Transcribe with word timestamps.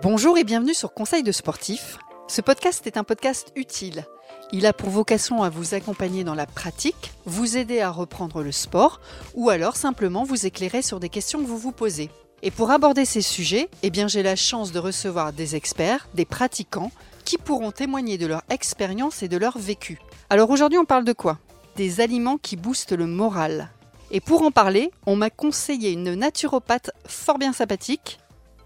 Bonjour 0.00 0.38
et 0.38 0.44
bienvenue 0.44 0.74
sur 0.74 0.94
Conseil 0.94 1.24
de 1.24 1.32
sportif. 1.32 1.98
Ce 2.28 2.40
podcast 2.40 2.86
est 2.86 2.96
un 2.96 3.02
podcast 3.02 3.50
utile. 3.56 4.06
Il 4.52 4.64
a 4.64 4.72
pour 4.72 4.90
vocation 4.90 5.42
à 5.42 5.50
vous 5.50 5.74
accompagner 5.74 6.22
dans 6.22 6.36
la 6.36 6.46
pratique, 6.46 7.10
vous 7.24 7.56
aider 7.56 7.80
à 7.80 7.90
reprendre 7.90 8.44
le 8.44 8.52
sport 8.52 9.00
ou 9.34 9.50
alors 9.50 9.74
simplement 9.74 10.22
vous 10.22 10.46
éclairer 10.46 10.82
sur 10.82 11.00
des 11.00 11.08
questions 11.08 11.40
que 11.40 11.48
vous 11.48 11.58
vous 11.58 11.72
posez. 11.72 12.10
Et 12.42 12.52
pour 12.52 12.70
aborder 12.70 13.04
ces 13.04 13.22
sujets, 13.22 13.68
eh 13.82 13.90
bien 13.90 14.06
j'ai 14.06 14.22
la 14.22 14.36
chance 14.36 14.70
de 14.70 14.78
recevoir 14.78 15.32
des 15.32 15.56
experts, 15.56 16.06
des 16.14 16.24
pratiquants 16.24 16.92
qui 17.24 17.36
pourront 17.36 17.72
témoigner 17.72 18.18
de 18.18 18.26
leur 18.28 18.44
expérience 18.50 19.24
et 19.24 19.28
de 19.28 19.36
leur 19.36 19.58
vécu. 19.58 19.98
Alors 20.30 20.50
aujourd'hui, 20.50 20.78
on 20.78 20.84
parle 20.84 21.04
de 21.04 21.12
quoi? 21.12 21.38
Des 21.74 22.00
aliments 22.00 22.38
qui 22.38 22.54
boostent 22.54 22.92
le 22.92 23.08
moral. 23.08 23.68
Et 24.12 24.20
pour 24.20 24.42
en 24.42 24.52
parler, 24.52 24.92
on 25.06 25.16
m'a 25.16 25.30
conseillé 25.30 25.90
une 25.90 26.14
naturopathe 26.14 26.92
fort 27.04 27.38
bien 27.38 27.52
sympathique. 27.52 28.20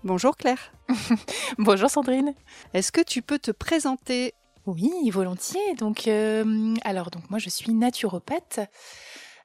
Bonjour 0.04 0.36
Claire. 0.36 0.72
Bonjour 1.58 1.88
Sandrine. 1.88 2.34
Est-ce 2.74 2.90
que 2.90 3.00
tu 3.00 3.22
peux 3.22 3.38
te 3.38 3.52
présenter? 3.52 4.34
Oui, 4.66 4.90
volontiers. 5.10 5.74
Donc, 5.78 6.08
euh, 6.08 6.74
alors, 6.84 7.10
donc 7.10 7.30
moi, 7.30 7.38
je 7.38 7.48
suis 7.48 7.72
naturopathe. 7.72 8.60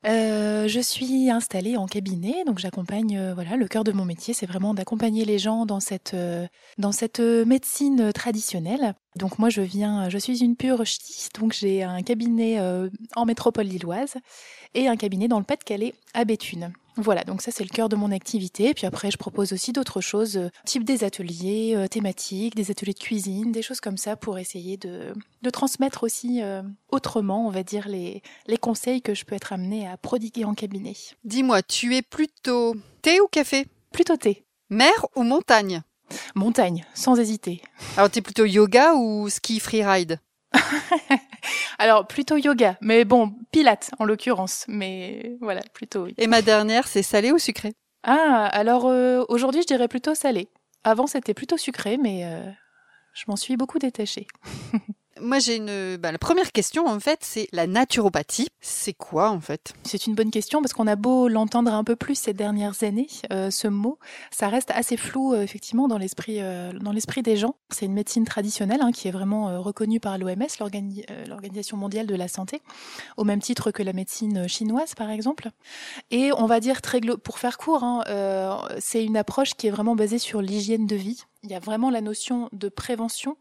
Euh, 0.06 0.68
je 0.68 0.80
suis 0.80 1.30
installée 1.30 1.76
en 1.76 1.88
cabinet, 1.88 2.44
donc 2.46 2.60
j'accompagne. 2.60 3.18
euh, 3.18 3.34
voilà, 3.34 3.56
le 3.56 3.68
cœur 3.68 3.84
de 3.84 3.92
mon 3.92 4.06
métier, 4.06 4.34
c'est 4.34 4.46
vraiment 4.46 4.74
d'accompagner 4.74 5.26
les 5.26 5.40
gens 5.40 5.66
dans 5.66 5.80
cette 5.80 6.14
euh, 6.14 6.48
dans 6.78 6.92
cette 6.92 7.20
médecine 7.20 8.12
traditionnelle. 8.14 8.94
Donc 9.16 9.40
moi, 9.40 9.50
je 9.50 9.62
viens, 9.62 10.10
je 10.10 10.18
suis 10.18 10.44
une 10.44 10.56
pure 10.56 10.86
ch'ti, 10.86 11.30
donc 11.40 11.54
j'ai 11.54 11.84
un 11.84 12.02
cabinet 12.04 12.60
en 13.16 13.26
métropole 13.26 13.66
lilloise 13.66 14.16
et 14.76 14.88
un 14.88 14.96
cabinet 14.96 15.28
dans 15.28 15.40
le 15.40 15.46
Pas-de-Calais 15.46 15.96
à 16.14 16.26
Béthune. 16.26 16.72
Voilà, 16.98 17.24
donc 17.24 17.44
ça 17.44 17.52
c'est 17.52 17.64
le 17.64 17.70
cœur 17.70 17.90
de 17.90 17.96
mon 17.96 18.12
activité. 18.12 18.74
Puis 18.74 18.88
après, 18.88 19.12
je 19.12 19.18
propose 19.18 19.54
aussi 19.54 19.72
d'autres 19.72 20.02
choses, 20.02 20.38
euh, 20.38 20.50
type 20.66 20.84
des 20.84 21.04
ateliers 21.04 21.74
euh, 21.76 21.88
thématiques, 21.88 22.56
des 22.56 22.72
ateliers 22.72 22.94
de 22.94 23.00
cuisine, 23.00 23.52
des 23.52 23.62
choses 23.62 23.80
comme 23.80 23.98
ça 23.98 24.16
pour 24.16 24.40
essayer 24.40 24.78
de, 24.78 25.14
de 25.44 25.50
transmettre 25.52 26.04
aussi 26.04 26.42
euh, 26.42 26.64
autrement, 26.90 27.46
on 27.48 27.52
va 27.52 27.62
dire, 27.62 27.88
les, 27.88 28.24
les 28.48 28.58
conseils 28.58 29.04
que 29.04 29.14
je 29.14 29.26
peux 29.26 29.36
être 29.36 29.54
amenée 29.54 29.88
à 29.88 29.96
prodiguer 29.96 30.44
en 30.44 30.56
cabinet. 30.56 30.96
Dis-moi, 31.24 31.62
tu 31.62 31.96
es 31.96 32.02
plutôt 32.02 32.76
thé 33.04 33.22
ou 33.22 33.28
café? 33.28 33.68
Plutôt 33.92 34.18
thé. 34.18 34.44
Mer 34.70 35.06
ou 35.16 35.22
montagne? 35.24 35.84
Montagne, 36.36 36.86
sans 36.96 37.20
hésiter. 37.20 37.62
Alors 37.96 38.10
t'es 38.10 38.22
plutôt 38.22 38.46
yoga 38.46 38.96
ou 38.96 39.30
ski 39.30 39.60
freeride? 39.60 40.20
Alors, 41.80 42.08
plutôt 42.08 42.38
yoga, 42.38 42.78
mais 42.82 43.06
bon, 43.06 43.34
pilates 43.52 43.92
en 44.00 44.06
l'occurrence, 44.06 44.66
mais 44.68 45.38
voilà, 45.42 45.62
plutôt 45.74 46.04
oui. 46.04 46.16
Et 46.18 46.28
ma 46.28 46.42
dernière, 46.42 46.88
c'est 46.88 47.04
salé 47.04 47.32
ou 47.32 47.40
sucré? 47.40 47.74
Ah, 48.04 48.48
alors 48.52 48.86
euh, 48.86 49.24
aujourd'hui, 49.28 49.62
je 49.62 49.68
dirais 49.68 49.88
plutôt 49.88 50.16
salé. 50.16 50.48
Avant, 50.84 51.08
c'était 51.08 51.34
plutôt 51.34 51.58
sucré, 51.58 51.98
mais 51.98 52.26
euh, 52.26 52.50
je 53.14 53.24
m'en 53.28 53.36
suis 53.36 53.58
beaucoup 53.58 53.80
détachée. 53.80 54.28
Moi 55.22 55.40
j'ai 55.40 55.56
une... 55.56 55.98
bah, 55.98 56.12
la 56.12 56.18
première 56.18 56.52
question 56.52 56.88
en 56.88 57.00
fait, 57.00 57.20
c'est 57.22 57.48
la 57.52 57.68
naturopathie. 57.68 58.48
C'est 58.62 58.94
quoi 58.94 59.30
en 59.30 59.40
fait? 59.40 59.74
C'est 59.84 60.08
une 60.08 60.16
bonne 60.16 60.32
question 60.32 60.62
parce 60.62 60.74
qu'on 60.74 60.88
a 60.88 60.96
beau 60.96 61.28
l'entendre 61.28 61.74
un 61.74 61.84
peu 61.84 61.96
plus 61.96 62.16
ces 62.16 62.34
dernières 62.34 62.84
années, 62.84 63.08
euh, 63.32 63.50
ce 63.50 63.68
mot, 63.68 64.00
ça 64.32 64.50
reste 64.50 64.72
assez 64.72 64.98
flou 64.98 65.34
euh, 65.34 65.42
effectivement 65.42 65.88
dans 65.88 65.98
l'esprit 65.98 66.42
euh, 66.42 66.72
dans 66.74 66.92
l'esprit 66.92 67.22
des 67.22 67.38
gens. 67.38 67.56
C'est 67.70 67.86
une 67.86 67.94
médecine 67.94 68.26
traditionnelle 68.26 68.82
hein, 68.82 68.92
qui 68.92 69.08
est 69.08 69.12
vraiment 69.12 69.62
reconnue 69.62 70.00
par 70.00 70.18
l'OMS, 70.18 70.48
l'Organi- 70.60 71.06
l'Organisation 71.28 71.78
mondiale 71.78 72.08
de 72.08 72.16
la 72.16 72.28
santé, 72.28 72.62
au 73.18 73.24
même 73.24 73.42
titre 73.42 73.72
que 73.72 73.84
la 73.84 73.94
médecine 73.94 74.48
chinoise 74.48 74.96
par 74.96 75.10
exemple. 75.10 75.50
Et 76.12 76.32
on 76.34 76.46
va 76.46 76.60
dire 76.60 76.82
très 76.82 77.00
pour 77.00 77.40
faire 77.40 77.58
court, 77.58 77.84
hein, 77.84 78.04
c'est 78.80 79.04
une 79.04 79.18
approche 79.18 79.54
qui 79.56 79.68
est 79.68 79.72
vraiment 79.72 79.96
basée 79.96 80.20
sur 80.20 80.42
l'hygiène 80.42 80.88
de 80.88 80.96
vie. 80.96 81.24
Il 81.44 81.52
y 81.52 81.56
a 81.56 81.60
vraiment 81.60 81.90
la 81.90 82.02
notion 82.02 82.50
de 82.52 82.70
prévention. 82.70 83.38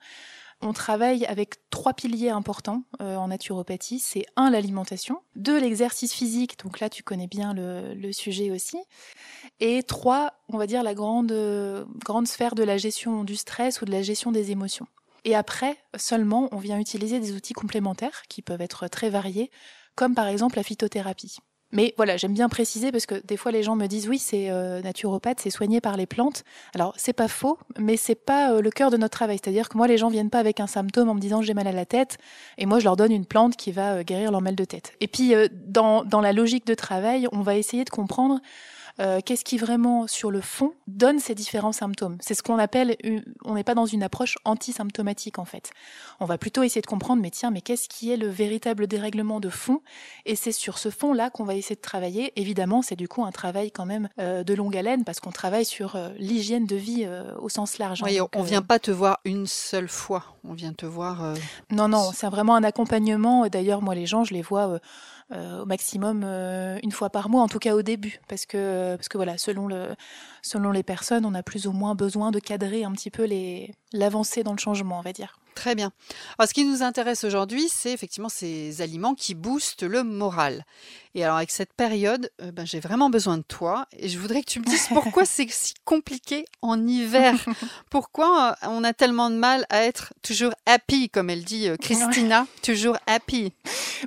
On 0.62 0.72
travaille 0.72 1.26
avec 1.26 1.56
trois 1.70 1.92
piliers 1.92 2.30
importants 2.30 2.82
euh, 3.02 3.16
en 3.16 3.28
naturopathie. 3.28 3.98
C'est 3.98 4.24
un, 4.36 4.50
l'alimentation. 4.50 5.20
Deux, 5.34 5.60
l'exercice 5.60 6.14
physique. 6.14 6.58
Donc 6.62 6.80
là, 6.80 6.88
tu 6.88 7.02
connais 7.02 7.26
bien 7.26 7.52
le, 7.54 8.12
sujet 8.12 8.50
aussi. 8.50 8.78
Et 9.60 9.82
trois, 9.82 10.32
on 10.48 10.56
va 10.56 10.66
dire 10.66 10.82
la 10.82 10.94
grande 10.94 11.30
sphère 12.24 12.54
de 12.54 12.62
la 12.62 12.78
gestion 12.78 13.24
du 13.24 13.36
stress 13.36 13.82
ou 13.82 13.84
de 13.84 13.92
la 13.92 14.02
gestion 14.02 14.32
des 14.32 14.50
émotions. 14.50 14.86
Et 15.24 15.34
après, 15.34 15.76
seulement, 15.96 16.48
on 16.52 16.58
vient 16.58 16.78
utiliser 16.78 17.20
des 17.20 17.32
outils 17.32 17.52
complémentaires 17.52 18.22
qui 18.28 18.42
peuvent 18.42 18.60
être 18.60 18.88
très 18.88 19.10
variés, 19.10 19.50
comme 19.94 20.14
par 20.14 20.28
exemple 20.28 20.56
la 20.56 20.62
phytothérapie. 20.62 21.38
Mais 21.76 21.92
voilà, 21.98 22.16
j'aime 22.16 22.32
bien 22.32 22.48
préciser 22.48 22.90
parce 22.90 23.04
que 23.04 23.16
des 23.26 23.36
fois 23.36 23.52
les 23.52 23.62
gens 23.62 23.76
me 23.76 23.86
disent 23.86 24.08
oui, 24.08 24.18
c'est 24.18 24.48
euh, 24.48 24.80
naturopathe, 24.80 25.40
c'est 25.40 25.50
soigné 25.50 25.82
par 25.82 25.98
les 25.98 26.06
plantes. 26.06 26.42
Alors 26.74 26.94
c'est 26.96 27.12
pas 27.12 27.28
faux, 27.28 27.58
mais 27.78 27.98
c'est 27.98 28.14
pas 28.14 28.52
euh, 28.52 28.62
le 28.62 28.70
cœur 28.70 28.90
de 28.90 28.96
notre 28.96 29.12
travail. 29.12 29.38
C'est-à-dire 29.42 29.68
que 29.68 29.76
moi 29.76 29.86
les 29.86 29.98
gens 29.98 30.08
viennent 30.08 30.30
pas 30.30 30.38
avec 30.38 30.58
un 30.58 30.66
symptôme 30.66 31.10
en 31.10 31.14
me 31.14 31.20
disant 31.20 31.42
j'ai 31.42 31.52
mal 31.52 31.66
à 31.66 31.72
la 31.72 31.84
tête 31.84 32.16
et 32.56 32.64
moi 32.64 32.78
je 32.78 32.84
leur 32.84 32.96
donne 32.96 33.12
une 33.12 33.26
plante 33.26 33.56
qui 33.56 33.72
va 33.72 33.96
euh, 33.96 34.02
guérir 34.04 34.32
leur 34.32 34.40
mal 34.40 34.56
de 34.56 34.64
tête. 34.64 34.94
Et 35.00 35.06
puis 35.06 35.34
dans 35.66 36.20
la 36.22 36.32
logique 36.32 36.66
de 36.66 36.72
travail, 36.72 37.28
on 37.32 37.42
va 37.42 37.56
essayer 37.56 37.84
de 37.84 37.90
comprendre 37.90 38.40
euh, 39.00 39.20
qu'est-ce 39.24 39.44
qui 39.44 39.58
vraiment 39.58 40.06
sur 40.06 40.30
le 40.30 40.40
fond 40.40 40.72
donne 40.86 41.18
ces 41.18 41.34
différents 41.34 41.72
symptômes? 41.72 42.16
C'est 42.20 42.34
ce 42.34 42.42
qu'on 42.42 42.58
appelle, 42.58 42.96
une- 43.04 43.24
on 43.44 43.54
n'est 43.54 43.64
pas 43.64 43.74
dans 43.74 43.86
une 43.86 44.02
approche 44.02 44.36
anti-symptomatique 44.44 45.38
en 45.38 45.44
fait. 45.44 45.70
On 46.20 46.24
va 46.24 46.38
plutôt 46.38 46.62
essayer 46.62 46.80
de 46.80 46.86
comprendre, 46.86 47.20
mais 47.22 47.30
tiens, 47.30 47.50
mais 47.50 47.60
qu'est-ce 47.60 47.88
qui 47.88 48.10
est 48.10 48.16
le 48.16 48.28
véritable 48.28 48.86
dérèglement 48.86 49.38
de 49.40 49.50
fond? 49.50 49.80
Et 50.24 50.34
c'est 50.36 50.52
sur 50.52 50.78
ce 50.78 50.90
fond-là 50.90 51.30
qu'on 51.30 51.44
va 51.44 51.54
essayer 51.54 51.76
de 51.76 51.80
travailler. 51.80 52.32
Évidemment, 52.36 52.82
c'est 52.82 52.96
du 52.96 53.08
coup 53.08 53.24
un 53.24 53.32
travail 53.32 53.70
quand 53.70 53.86
même 53.86 54.08
euh, 54.18 54.42
de 54.44 54.54
longue 54.54 54.76
haleine 54.76 55.04
parce 55.04 55.20
qu'on 55.20 55.32
travaille 55.32 55.64
sur 55.64 55.96
euh, 55.96 56.08
l'hygiène 56.18 56.66
de 56.66 56.76
vie 56.76 57.06
au 57.40 57.48
sens 57.48 57.78
large. 57.78 58.02
hein. 58.02 58.06
Oui, 58.06 58.20
on, 58.20 58.24
Donc, 58.24 58.30
on 58.36 58.42
vient 58.42 58.62
pas 58.62 58.78
te 58.78 58.90
voir 58.90 59.18
une 59.24 59.46
seule 59.46 59.88
fois. 59.88 60.24
On 60.48 60.54
vient 60.54 60.72
te 60.72 60.86
voir. 60.86 61.34
Non, 61.70 61.88
non, 61.88 62.10
c'est 62.14 62.28
vraiment 62.28 62.54
un 62.54 62.62
accompagnement. 62.64 63.46
D'ailleurs, 63.48 63.82
moi, 63.82 63.94
les 63.94 64.06
gens, 64.06 64.24
je 64.24 64.32
les 64.32 64.42
vois 64.42 64.78
au 65.32 65.66
maximum 65.66 66.22
euh, 66.24 66.78
une 66.82 66.92
fois 66.92 67.10
par 67.10 67.28
mois, 67.28 67.42
en 67.42 67.48
tout 67.48 67.58
cas 67.58 67.74
au 67.74 67.82
début, 67.82 68.20
parce 68.28 68.46
que 68.46 68.94
parce 68.96 69.08
que 69.08 69.18
voilà, 69.18 69.38
selon 69.38 69.66
le 69.66 69.94
selon 70.42 70.70
les 70.70 70.82
personnes, 70.82 71.24
on 71.26 71.34
a 71.34 71.42
plus 71.42 71.66
ou 71.66 71.72
moins 71.72 71.94
besoin 71.94 72.30
de 72.30 72.38
cadrer 72.38 72.84
un 72.84 72.92
petit 72.92 73.10
peu 73.10 73.24
les 73.24 73.74
l'avancée 73.92 74.42
dans 74.44 74.52
le 74.52 74.58
changement, 74.58 74.98
on 74.98 75.02
va 75.02 75.12
dire. 75.12 75.38
Très 75.56 75.74
bien. 75.74 75.90
Alors, 76.38 76.48
ce 76.48 76.54
qui 76.54 76.64
nous 76.64 76.82
intéresse 76.82 77.24
aujourd'hui, 77.24 77.68
c'est 77.68 77.90
effectivement 77.90 78.28
ces 78.28 78.82
aliments 78.82 79.14
qui 79.14 79.34
boostent 79.34 79.82
le 79.84 80.04
moral. 80.04 80.64
Et 81.14 81.24
alors, 81.24 81.38
avec 81.38 81.50
cette 81.50 81.72
période, 81.72 82.30
euh, 82.42 82.52
ben, 82.52 82.66
j'ai 82.66 82.78
vraiment 82.78 83.08
besoin 83.08 83.38
de 83.38 83.42
toi. 83.42 83.86
Et 83.98 84.08
je 84.10 84.18
voudrais 84.18 84.42
que 84.42 84.50
tu 84.50 84.60
me 84.60 84.64
dises 84.66 84.86
pourquoi 84.92 85.24
c'est 85.24 85.48
si 85.50 85.72
compliqué 85.86 86.44
en 86.60 86.86
hiver. 86.86 87.34
Pourquoi 87.90 88.50
euh, 88.62 88.66
on 88.68 88.84
a 88.84 88.92
tellement 88.92 89.30
de 89.30 89.36
mal 89.36 89.64
à 89.70 89.82
être 89.82 90.12
toujours 90.22 90.52
happy, 90.66 91.08
comme 91.08 91.30
elle 91.30 91.42
dit 91.44 91.68
euh, 91.68 91.76
Christina, 91.78 92.46
toujours 92.62 92.98
happy? 93.06 93.52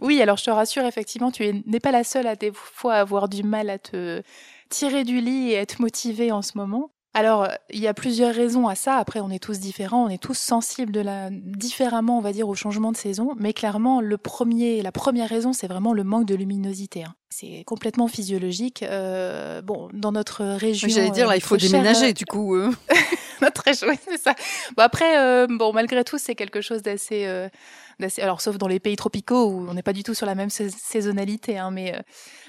Oui, 0.01 0.21
alors 0.21 0.37
je 0.37 0.43
te 0.45 0.51
rassure, 0.51 0.85
effectivement, 0.85 1.31
tu 1.31 1.45
es- 1.47 1.63
n'es 1.65 1.79
pas 1.79 1.91
la 1.91 2.03
seule 2.03 2.27
à 2.27 2.35
des 2.35 2.51
fois 2.53 2.93
avoir 2.93 3.27
du 3.27 3.41
mal 3.43 3.71
à 3.71 3.79
te 3.79 4.21
tirer 4.69 5.03
du 5.03 5.19
lit 5.19 5.49
et 5.49 5.55
être 5.55 5.81
motivée 5.81 6.31
en 6.31 6.43
ce 6.43 6.51
moment. 6.55 6.91
Alors, 7.13 7.47
il 7.71 7.79
y 7.79 7.87
a 7.87 7.93
plusieurs 7.93 8.33
raisons 8.35 8.67
à 8.67 8.75
ça. 8.75 8.95
Après, 8.97 9.19
on 9.19 9.29
est 9.31 9.39
tous 9.43 9.59
différents, 9.59 10.05
on 10.05 10.09
est 10.09 10.21
tous 10.21 10.37
sensibles 10.37 10.91
différemment, 11.31 12.17
on 12.19 12.21
va 12.21 12.31
dire, 12.33 12.47
au 12.47 12.55
changement 12.55 12.91
de 12.91 12.97
saison. 12.97 13.35
Mais 13.37 13.53
clairement, 13.53 13.99
le 14.01 14.17
premier, 14.17 14.81
la 14.81 14.91
première 14.91 15.27
raison, 15.29 15.51
c'est 15.53 15.67
vraiment 15.67 15.93
le 15.93 16.03
manque 16.03 16.25
de 16.27 16.35
luminosité. 16.35 17.03
hein. 17.03 17.15
C'est 17.31 17.63
complètement 17.65 18.07
physiologique. 18.07 18.83
Euh, 18.83 19.61
bon, 19.61 19.87
dans 19.93 20.11
notre 20.11 20.43
région, 20.43 20.89
J'allais 20.89 21.11
dire, 21.11 21.25
euh, 21.25 21.29
là, 21.29 21.35
il 21.35 21.41
faut 21.41 21.55
notre 21.55 21.67
déménager, 21.67 22.09
euh, 22.09 22.13
du 22.13 22.25
coup. 22.25 22.55
euh. 22.55 22.71
Très 23.53 23.73
chouette, 23.73 24.01
c'est 24.05 24.17
ça. 24.17 24.33
Bon 24.75 24.83
après, 24.83 25.17
euh, 25.17 25.47
bon 25.47 25.71
malgré 25.71 26.03
tout, 26.03 26.17
c'est 26.17 26.35
quelque 26.35 26.59
chose 26.59 26.81
d'assez, 26.81 27.25
euh, 27.25 27.47
d'assez. 27.99 28.21
Alors 28.21 28.41
sauf 28.41 28.57
dans 28.57 28.67
les 28.67 28.79
pays 28.81 28.97
tropicaux 28.97 29.45
où 29.45 29.65
on 29.69 29.73
n'est 29.73 29.81
pas 29.83 29.93
du 29.93 30.03
tout 30.03 30.13
sur 30.13 30.25
la 30.25 30.35
même 30.35 30.49
sais- 30.49 30.69
saisonnalité, 30.69 31.57
hein, 31.57 31.71
mais 31.71 31.95
euh, 31.95 32.01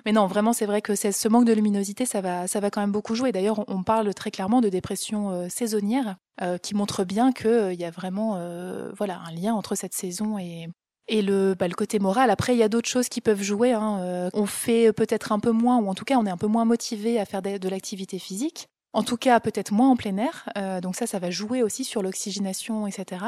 mais 0.05 0.11
non, 0.13 0.27
vraiment, 0.27 0.53
c'est 0.53 0.67
vrai 0.67 0.83
que 0.83 0.97
c'est 0.97 1.12
ce 1.12 1.29
manque 1.29 1.45
de 1.45 1.53
luminosité, 1.53 2.07
ça 2.07 2.21
va, 2.21 2.49
ça 2.49 2.59
va 2.59 2.71
quand 2.71 2.81
même 2.81 2.91
beaucoup 2.91 3.15
jouer. 3.15 3.31
D'ailleurs, 3.33 3.62
on, 3.69 3.83
parle 3.85 4.12
très 4.15 4.31
clairement 4.33 4.61
de 4.61 4.69
dépression 4.69 5.31
euh, 5.31 5.47
saisonnière, 5.49 6.17
euh, 6.43 6.59
qui 6.59 6.75
montre 6.75 7.05
bien 7.05 7.33
que 7.33 7.49
euh, 7.49 7.73
il 7.73 7.79
y 7.81 7.85
a 7.85 7.91
vraiment, 7.91 8.35
euh, 8.38 8.91
voilà, 8.97 9.21
un 9.26 9.31
lien 9.33 9.55
entre 9.55 9.75
cette 9.76 9.94
saison 9.94 10.38
et 10.38 10.69
et 11.11 11.23
le, 11.23 11.55
bah, 11.55 11.69
le 11.69 11.75
côté 11.75 11.99
moral. 11.99 12.31
Après, 12.31 12.55
il 12.55 12.59
y 12.59 12.62
a 12.62 12.69
d'autres 12.69 12.89
choses 12.89 13.09
qui 13.09 13.21
peuvent 13.21 13.43
jouer. 13.43 13.73
Hein. 13.73 13.99
Euh, 14.01 14.31
on 14.33 14.47
fait 14.47 14.93
peut-être 14.93 15.33
un 15.33 15.41
peu 15.41 15.51
moins, 15.51 15.79
ou 15.79 15.89
en 15.89 15.95
tout 15.95 16.05
cas, 16.05 16.17
on 16.17 16.25
est 16.25 16.31
un 16.31 16.37
peu 16.37 16.47
moins 16.47 16.65
motivé 16.65 17.19
à 17.19 17.27
faire 17.27 17.43
de, 17.43 17.69
l'activité 17.69 18.19
physique. 18.19 18.69
En 18.93 19.03
tout 19.03 19.17
cas, 19.17 19.39
peut-être 19.39 19.73
moins 19.73 19.91
en 19.91 19.97
plein 19.97 20.17
air. 20.17 20.49
Euh, 20.57 20.81
donc 20.81 20.97
ça, 20.97 21.07
ça 21.07 21.19
va 21.19 21.31
jouer 21.31 21.62
aussi 21.62 21.85
sur 21.85 22.03
l'oxygénation, 22.03 22.87
etc. 22.87 23.25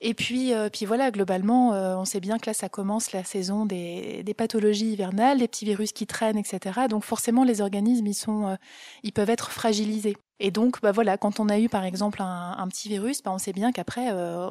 Et 0.00 0.14
puis, 0.14 0.52
euh, 0.54 0.68
puis 0.70 0.86
voilà, 0.86 1.10
globalement, 1.10 1.70
on 1.70 2.04
sait 2.04 2.20
bien 2.20 2.38
que 2.38 2.46
là, 2.46 2.54
ça 2.54 2.68
commence 2.68 3.12
la 3.12 3.24
saison 3.24 3.64
des, 3.64 4.22
des 4.24 4.34
pathologies 4.34 4.92
hivernales, 4.92 5.38
des 5.38 5.48
petits 5.48 5.64
virus 5.64 5.92
qui 5.92 6.06
traînent, 6.06 6.38
etc. 6.38 6.80
Donc 6.88 7.04
forcément, 7.04 7.44
les 7.44 7.60
organismes, 7.60 8.06
ils 8.06 8.14
sont, 8.14 8.56
ils 9.02 9.12
peuvent 9.12 9.30
être 9.30 9.50
fragilisés. 9.50 10.16
Et 10.40 10.50
donc, 10.50 10.80
bah 10.80 10.90
voilà, 10.90 11.18
quand 11.18 11.38
on 11.38 11.50
a 11.50 11.58
eu 11.58 11.68
par 11.68 11.84
exemple 11.84 12.22
un, 12.22 12.66
petit 12.68 12.88
virus, 12.88 13.22
bah 13.22 13.30
on 13.30 13.38
sait 13.38 13.52
bien 13.52 13.72
qu'après 13.72 14.08
euh, 14.10 14.48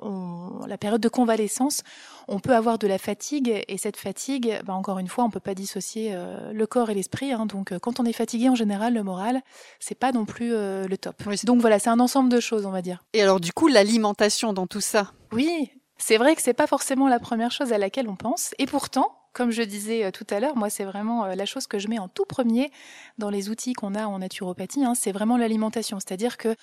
la 0.68 0.77
période 0.77 1.01
de 1.01 1.09
convalescence, 1.09 1.81
on 2.27 2.39
peut 2.39 2.56
avoir 2.56 2.77
de 2.77 2.88
la 2.88 3.00
fatigue 3.00 3.63
et 3.68 3.77
cette 3.80 3.97
fatigue, 3.97 4.59
bah 4.65 4.74
encore 4.74 5.00
une 5.00 5.07
fois, 5.07 5.24
on 5.24 5.31
peut 5.31 5.39
pas 5.39 5.56
dissocier 5.56 6.12
euh, 6.13 6.53
le 6.53 6.68
corps 6.68 6.91
et 6.91 6.94
l'esprit. 6.94 7.33
Hein, 7.33 7.47
donc, 7.47 7.71
euh, 7.71 7.80
quand 7.80 8.00
on 8.00 8.06
est 8.06 8.13
fatigué, 8.13 8.50
en 8.50 8.56
général, 8.56 8.94
le 8.94 9.01
moral, 9.01 9.41
c'est 9.80 9.97
pas 9.97 10.12
non 10.12 10.25
plus 10.25 10.51
le 10.51 10.95
top. 10.97 11.24
donc 11.44 11.59
voilà, 11.59 11.80
c'est 11.80 11.89
un 11.89 12.00
ensemble 12.00 12.30
de 12.30 12.39
choses, 12.39 12.68
on 12.68 12.71
va 12.71 12.83
dire. 12.83 13.03
Et 13.13 13.24
alors, 13.24 13.39
du 13.39 13.51
coup, 13.51 13.68
l'alimentation 13.68 14.53
dans 14.53 14.68
tout 14.68 14.81
ça? 14.81 15.12
Oui, 15.31 15.71
c'est 15.97 16.18
vrai 16.18 16.35
que 16.35 16.42
c'est 16.44 16.53
pas 16.53 16.68
forcément 16.68 17.07
la 17.07 17.19
première 17.19 17.51
chose 17.51 17.74
à 17.74 17.80
laquelle 17.80 18.07
on 18.07 18.15
pense, 18.15 18.53
et 18.59 18.68
pourtant, 18.68 19.12
comme 19.39 19.51
je 19.51 19.62
disais 19.62 20.03
euh, 20.03 20.12
tout 20.12 20.27
à 20.31 20.41
l'heure, 20.41 20.57
moi, 20.57 20.69
c'est 20.69 20.83
vraiment 20.83 21.24
euh, 21.24 21.33
la 21.33 21.45
chose 21.45 21.65
que 21.65 21.80
je 21.80 21.88
mets 21.88 21.97
en 21.97 22.09
tout 22.09 22.25
premier 22.25 22.71
dans 23.18 23.30
les 23.30 23.50
outils 23.50 23.71
qu'on 23.71 23.95
a 23.95 24.06
en 24.06 24.19
naturopathie, 24.19 24.83
hein, 24.83 24.95
c'est 24.95 25.13
vraiment 25.13 25.38
l'alimentation. 25.38 25.97
C'est-à-dire 26.01 26.36
que 26.36 26.57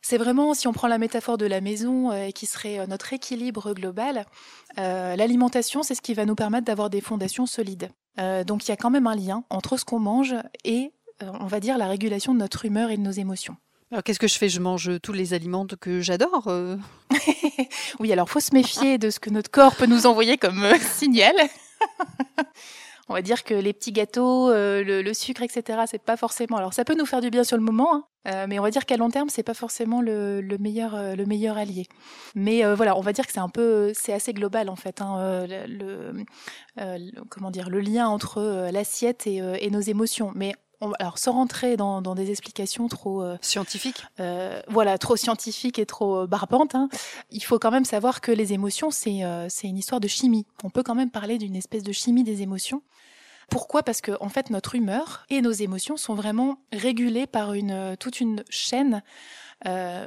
c'est 0.00 0.16
vraiment, 0.16 0.54
si 0.54 0.66
on 0.66 0.72
prend 0.72 0.88
la 0.88 0.96
métaphore 0.96 1.36
de 1.36 1.44
la 1.44 1.60
maison, 1.60 2.10
euh, 2.10 2.30
qui 2.30 2.46
serait 2.46 2.86
notre 2.86 3.12
équilibre 3.12 3.74
global, 3.74 4.24
l'alimentation, 4.78 5.82
c'est 5.82 5.94
ce 5.94 6.00
qui 6.00 6.14
va 6.14 6.24
nous 6.24 6.34
permettre 6.34 6.64
d'avoir 6.64 6.88
des 6.88 7.02
fondations 7.02 7.44
solides. 7.44 7.90
donc 8.46 8.66
il 8.66 8.70
y 8.70 8.72
a 8.72 8.76
quand 8.76 8.88
même 8.88 9.06
un 9.06 9.14
lien 9.14 9.44
entre 9.50 9.76
ce 9.76 9.84
qu'on 9.84 9.98
mange 9.98 10.34
et, 10.64 10.92
on 11.20 11.46
va 11.46 11.60
dire, 11.60 11.76
la 11.76 11.86
régulation 11.86 12.32
de 12.32 12.38
notre 12.38 12.64
humeur 12.64 12.90
et 12.90 12.96
de 12.96 13.02
nos 13.02 13.10
émotions. 13.10 13.56
Alors 13.90 14.02
qu'est-ce 14.02 14.18
que 14.18 14.26
je 14.26 14.38
fais? 14.38 14.48
Je 14.48 14.60
mange 14.60 14.90
tous 15.02 15.12
les 15.12 15.34
aliments 15.34 15.66
que 15.66 16.00
j'adore 16.00 16.50
Oui, 18.00 18.10
alors 18.10 18.30
faut 18.30 18.40
se 18.40 18.54
méfier 18.54 18.96
de 18.96 19.10
ce 19.10 19.20
que 19.20 19.28
notre 19.28 19.50
corps 19.50 19.76
peut 19.76 19.86
nous 19.86 20.06
envoyer 20.06 20.38
comme 20.38 20.66
signal. 20.80 21.34
on 23.08 23.14
va 23.14 23.22
dire 23.22 23.44
que 23.44 23.54
les 23.54 23.72
petits 23.72 23.92
gâteaux, 23.92 24.50
euh, 24.50 24.82
le, 24.82 25.14
sucre, 25.14 25.42
etc., 25.42 25.80
c'est 25.86 26.02
pas 26.02 26.16
forcément. 26.16 26.56
Alors, 26.56 26.72
ça 26.72 26.84
peut 26.84 26.94
nous 26.94 27.06
faire 27.06 27.20
du 27.20 27.30
bien 27.30 27.44
sur 27.44 27.56
le 27.56 27.62
moment, 27.62 27.94
hein, 27.94 28.04
euh, 28.28 28.46
mais 28.48 28.58
on 28.58 28.62
va 28.62 28.70
dire 28.70 28.86
qu'à 28.86 28.96
long 28.96 29.10
terme, 29.10 29.28
c'est 29.28 29.42
pas 29.42 29.54
forcément 29.54 30.00
le, 30.00 30.42
meilleur, 30.58 30.94
euh, 30.94 31.14
le 31.14 31.26
meilleur 31.26 31.58
allié. 31.58 31.86
Mais 32.34 32.64
voilà, 32.74 32.96
on 32.96 33.00
va 33.00 33.12
dire 33.12 33.26
que 33.26 33.32
c'est 33.32 33.40
un 33.40 33.48
peu, 33.48 33.92
c'est 33.94 34.12
assez 34.12 34.32
global 34.32 34.68
en 34.68 34.76
fait. 34.76 35.00
Hein, 35.00 35.46
le, 35.46 36.24
comment 37.28 37.50
dire, 37.50 37.68
le 37.68 37.80
lien 37.80 38.08
entre 38.08 38.70
l'assiette 38.70 39.26
et, 39.26 39.42
et, 39.60 39.70
nos 39.70 39.80
émotions. 39.80 40.32
Mais 40.34 40.54
alors 40.98 41.18
sans 41.18 41.32
rentrer 41.32 41.76
dans, 41.76 42.00
des 42.14 42.30
explications 42.30 42.88
trop 42.88 43.22
euh, 43.22 43.36
scientifiques, 43.40 44.04
euh, 44.20 44.60
voilà, 44.68 44.98
trop 44.98 45.16
scientifiques 45.16 45.78
et 45.78 45.86
trop 45.86 46.20
euh, 46.22 46.26
barbantes, 46.26 46.74
hein, 46.74 46.88
il 47.30 47.42
faut 47.42 47.58
quand 47.58 47.70
même 47.70 47.84
savoir 47.84 48.20
que 48.20 48.32
les 48.32 48.52
émotions, 48.52 48.90
c'est 48.90 49.22
c'est 49.48 49.68
une 49.68 49.78
histoire 49.78 50.00
de 50.00 50.08
chimie. 50.08 50.46
On 50.64 50.70
peut 50.70 50.82
quand 50.82 50.94
même 50.94 51.10
parler 51.10 51.38
d'une 51.38 51.56
espèce 51.56 51.82
de 51.82 51.92
chimie 51.92 52.24
des 52.24 52.42
émotions. 52.42 52.82
Pourquoi? 53.50 53.82
Parce 53.82 54.00
que 54.00 54.12
en 54.20 54.28
fait, 54.28 54.50
notre 54.50 54.74
humeur 54.74 55.26
et 55.30 55.42
nos 55.42 55.52
émotions 55.52 55.96
sont 55.96 56.14
vraiment 56.14 56.58
régulées 56.72 57.26
par 57.26 57.54
une 57.54 57.96
toute 57.98 58.20
une 58.20 58.42
chaîne 58.48 59.02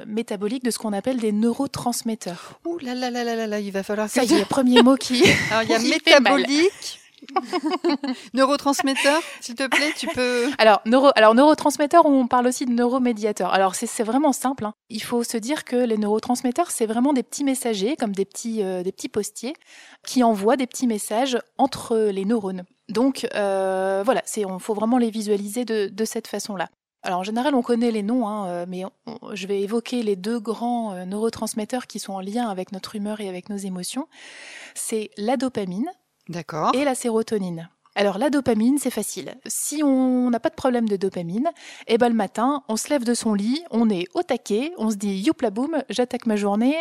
métabolique 0.06 0.64
de 0.64 0.70
ce 0.70 0.78
qu'on 0.78 0.92
appelle 0.92 1.18
des 1.18 1.32
neurotransmetteurs. 1.32 2.60
Ouh 2.66 2.78
là 2.78 2.94
là 2.94 3.10
là 3.10 3.24
là 3.24 3.46
là, 3.46 3.60
il 3.60 3.72
va 3.72 3.82
falloir. 3.82 4.08
Ça 4.08 4.24
y 4.24 4.34
est, 4.34 4.44
premier 4.44 4.82
mot 4.82 4.96
qui. 4.96 5.22
Alors 5.50 5.62
il 5.62 5.70
y 5.70 5.74
a 5.74 5.78
métabolique. 6.14 7.00
neurotransmetteur, 8.34 9.20
s'il 9.40 9.54
te 9.54 9.66
plaît, 9.66 9.92
tu 9.96 10.06
peux. 10.08 10.50
Alors, 10.58 10.80
neuro, 10.86 11.10
alors 11.16 11.34
neurotransmetteur, 11.34 12.06
on 12.06 12.26
parle 12.26 12.46
aussi 12.46 12.66
de 12.66 12.72
neuromédiateur. 12.72 13.52
Alors, 13.52 13.74
c'est 13.74 14.02
vraiment 14.02 14.32
simple. 14.32 14.64
Hein. 14.64 14.74
Il 14.88 15.02
faut 15.02 15.22
se 15.22 15.36
dire 15.36 15.64
que 15.64 15.76
les 15.76 15.98
neurotransmetteurs, 15.98 16.70
c'est 16.70 16.86
vraiment 16.86 17.12
des 17.12 17.22
petits 17.22 17.44
messagers, 17.44 17.96
comme 17.96 18.12
des 18.12 18.24
petits, 18.24 18.62
euh, 18.62 18.82
des 18.82 18.92
petits 18.92 19.08
postiers, 19.08 19.54
qui 20.04 20.22
envoient 20.22 20.56
des 20.56 20.66
petits 20.66 20.86
messages 20.86 21.38
entre 21.58 21.96
les 21.96 22.24
neurones. 22.24 22.64
Donc, 22.88 23.26
euh, 23.34 24.02
voilà, 24.04 24.22
on 24.46 24.58
faut 24.58 24.74
vraiment 24.74 24.98
les 24.98 25.10
visualiser 25.10 25.64
de, 25.64 25.88
de 25.88 26.04
cette 26.04 26.28
façon-là. 26.28 26.68
Alors 27.02 27.20
en 27.20 27.22
général, 27.22 27.54
on 27.54 27.62
connaît 27.62 27.92
les 27.92 28.02
noms, 28.02 28.26
hein, 28.26 28.48
euh, 28.48 28.66
mais 28.66 28.82
je 29.32 29.46
vais 29.46 29.60
évoquer 29.60 30.02
les 30.02 30.16
deux 30.16 30.40
grands 30.40 31.06
neurotransmetteurs 31.06 31.86
qui 31.86 32.00
sont 32.00 32.14
en 32.14 32.20
lien 32.20 32.48
avec 32.48 32.72
notre 32.72 32.96
humeur 32.96 33.20
et 33.20 33.28
avec 33.28 33.48
nos 33.48 33.56
émotions. 33.56 34.08
C'est 34.74 35.10
la 35.16 35.36
dopamine, 35.36 35.88
D'accord. 36.28 36.74
Et 36.74 36.84
la 36.84 36.94
sérotonine. 36.94 37.68
Alors 37.96 38.18
la 38.18 38.28
dopamine, 38.28 38.76
c'est 38.78 38.90
facile. 38.90 39.34
Si 39.46 39.82
on 39.82 40.28
n'a 40.28 40.38
pas 40.38 40.50
de 40.50 40.54
problème 40.54 40.86
de 40.86 40.96
dopamine, 40.96 41.50
eh 41.86 41.96
ben 41.96 42.10
le 42.10 42.14
matin, 42.14 42.62
on 42.68 42.76
se 42.76 42.90
lève 42.90 43.04
de 43.04 43.14
son 43.14 43.32
lit, 43.32 43.62
on 43.70 43.88
est 43.88 44.04
au 44.12 44.22
taquet, 44.22 44.72
on 44.76 44.90
se 44.90 44.96
dit 44.96 45.16
youpla 45.16 45.48
boum, 45.48 45.82
j'attaque 45.88 46.26
ma 46.26 46.36
journée 46.36 46.76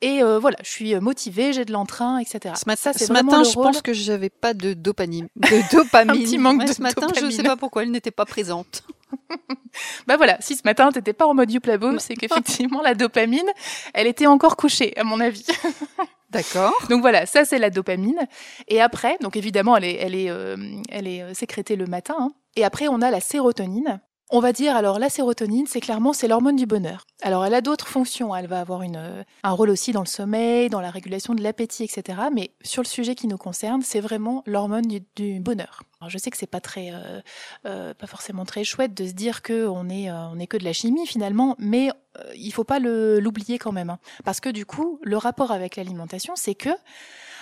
et 0.00 0.24
euh, 0.24 0.40
voilà, 0.40 0.56
je 0.64 0.68
suis 0.68 0.94
motivée, 0.96 1.52
j'ai 1.52 1.64
de 1.64 1.72
l'entrain, 1.72 2.18
etc. 2.18 2.54
Ce, 2.56 2.64
matin, 2.66 2.92
ce 2.92 3.12
matin 3.12 3.44
je 3.44 3.54
pense 3.54 3.80
que 3.80 3.92
j'avais 3.92 4.28
pas 4.28 4.54
de 4.54 4.74
dopamine. 4.74 5.28
De 5.36 5.70
dopamine. 5.76 6.10
Un 6.10 6.24
petit 6.24 6.38
manque 6.38 6.66
de 6.66 6.72
ce 6.72 6.82
matin, 6.82 7.06
je 7.16 7.26
ne 7.26 7.30
sais 7.30 7.44
pas 7.44 7.56
pourquoi 7.56 7.84
elle 7.84 7.92
n'était 7.92 8.10
pas 8.10 8.24
présente. 8.24 8.82
bah 10.08 10.16
voilà, 10.16 10.36
si 10.40 10.56
ce 10.56 10.62
matin 10.64 10.90
t'étais 10.90 11.12
pas 11.12 11.28
en 11.28 11.34
mode 11.34 11.52
youpla 11.52 11.78
boum, 11.78 12.00
c'est 12.00 12.16
qu'effectivement 12.16 12.82
la 12.82 12.96
dopamine, 12.96 13.48
elle 13.94 14.08
était 14.08 14.26
encore 14.26 14.56
couchée, 14.56 14.98
à 14.98 15.04
mon 15.04 15.20
avis. 15.20 15.46
D'accord. 16.30 16.74
Donc 16.90 17.00
voilà, 17.00 17.26
ça 17.26 17.44
c'est 17.44 17.58
la 17.58 17.70
dopamine. 17.70 18.26
Et 18.68 18.80
après, 18.80 19.16
donc 19.20 19.36
évidemment, 19.36 19.76
elle 19.76 19.84
est, 19.84 19.94
elle 19.96 20.14
est, 20.14 20.30
euh, 20.30 20.56
elle 20.90 21.06
est 21.06 21.22
euh, 21.22 21.34
sécrétée 21.34 21.76
le 21.76 21.86
matin. 21.86 22.16
Hein. 22.18 22.32
Et 22.56 22.64
après, 22.64 22.88
on 22.88 23.00
a 23.00 23.10
la 23.10 23.20
sérotonine. 23.20 24.00
On 24.28 24.40
va 24.40 24.52
dire 24.52 24.74
alors 24.74 24.98
la 24.98 25.08
sérotonine, 25.08 25.68
c'est 25.68 25.80
clairement 25.80 26.12
c'est 26.12 26.26
l'hormone 26.26 26.56
du 26.56 26.66
bonheur. 26.66 27.06
Alors 27.22 27.46
elle 27.46 27.54
a 27.54 27.60
d'autres 27.60 27.86
fonctions, 27.86 28.34
elle 28.34 28.48
va 28.48 28.58
avoir 28.58 28.82
une, 28.82 29.24
un 29.44 29.50
rôle 29.52 29.70
aussi 29.70 29.92
dans 29.92 30.00
le 30.00 30.06
sommeil, 30.06 30.68
dans 30.68 30.80
la 30.80 30.90
régulation 30.90 31.32
de 31.32 31.42
l'appétit, 31.44 31.84
etc. 31.84 32.22
Mais 32.34 32.50
sur 32.60 32.82
le 32.82 32.88
sujet 32.88 33.14
qui 33.14 33.28
nous 33.28 33.38
concerne, 33.38 33.82
c'est 33.82 34.00
vraiment 34.00 34.42
l'hormone 34.44 34.86
du, 35.14 35.38
bonheur. 35.38 35.84
Alors 36.00 36.10
je 36.10 36.18
sais 36.18 36.30
que 36.30 36.36
c'est 36.36 36.48
pas 36.48 36.60
très, 36.60 36.90
euh, 36.92 37.20
euh, 37.66 37.94
pas 37.94 38.08
forcément 38.08 38.44
très 38.44 38.64
chouette 38.64 38.94
de 38.94 39.06
se 39.06 39.12
dire 39.12 39.42
que 39.42 39.68
on 39.68 39.88
est, 39.88 40.10
euh, 40.10 40.28
on 40.32 40.40
est 40.40 40.48
que 40.48 40.56
de 40.56 40.64
la 40.64 40.72
chimie 40.72 41.06
finalement, 41.06 41.54
mais 41.60 41.90
euh, 42.18 42.32
il 42.34 42.52
faut 42.52 42.64
pas 42.64 42.80
l'oublier 42.80 43.58
quand 43.58 43.72
même, 43.72 43.90
hein. 43.90 44.00
parce 44.24 44.40
que 44.40 44.48
du 44.48 44.66
coup 44.66 44.98
le 45.04 45.18
rapport 45.18 45.52
avec 45.52 45.76
l'alimentation, 45.76 46.34
c'est 46.34 46.56
que 46.56 46.70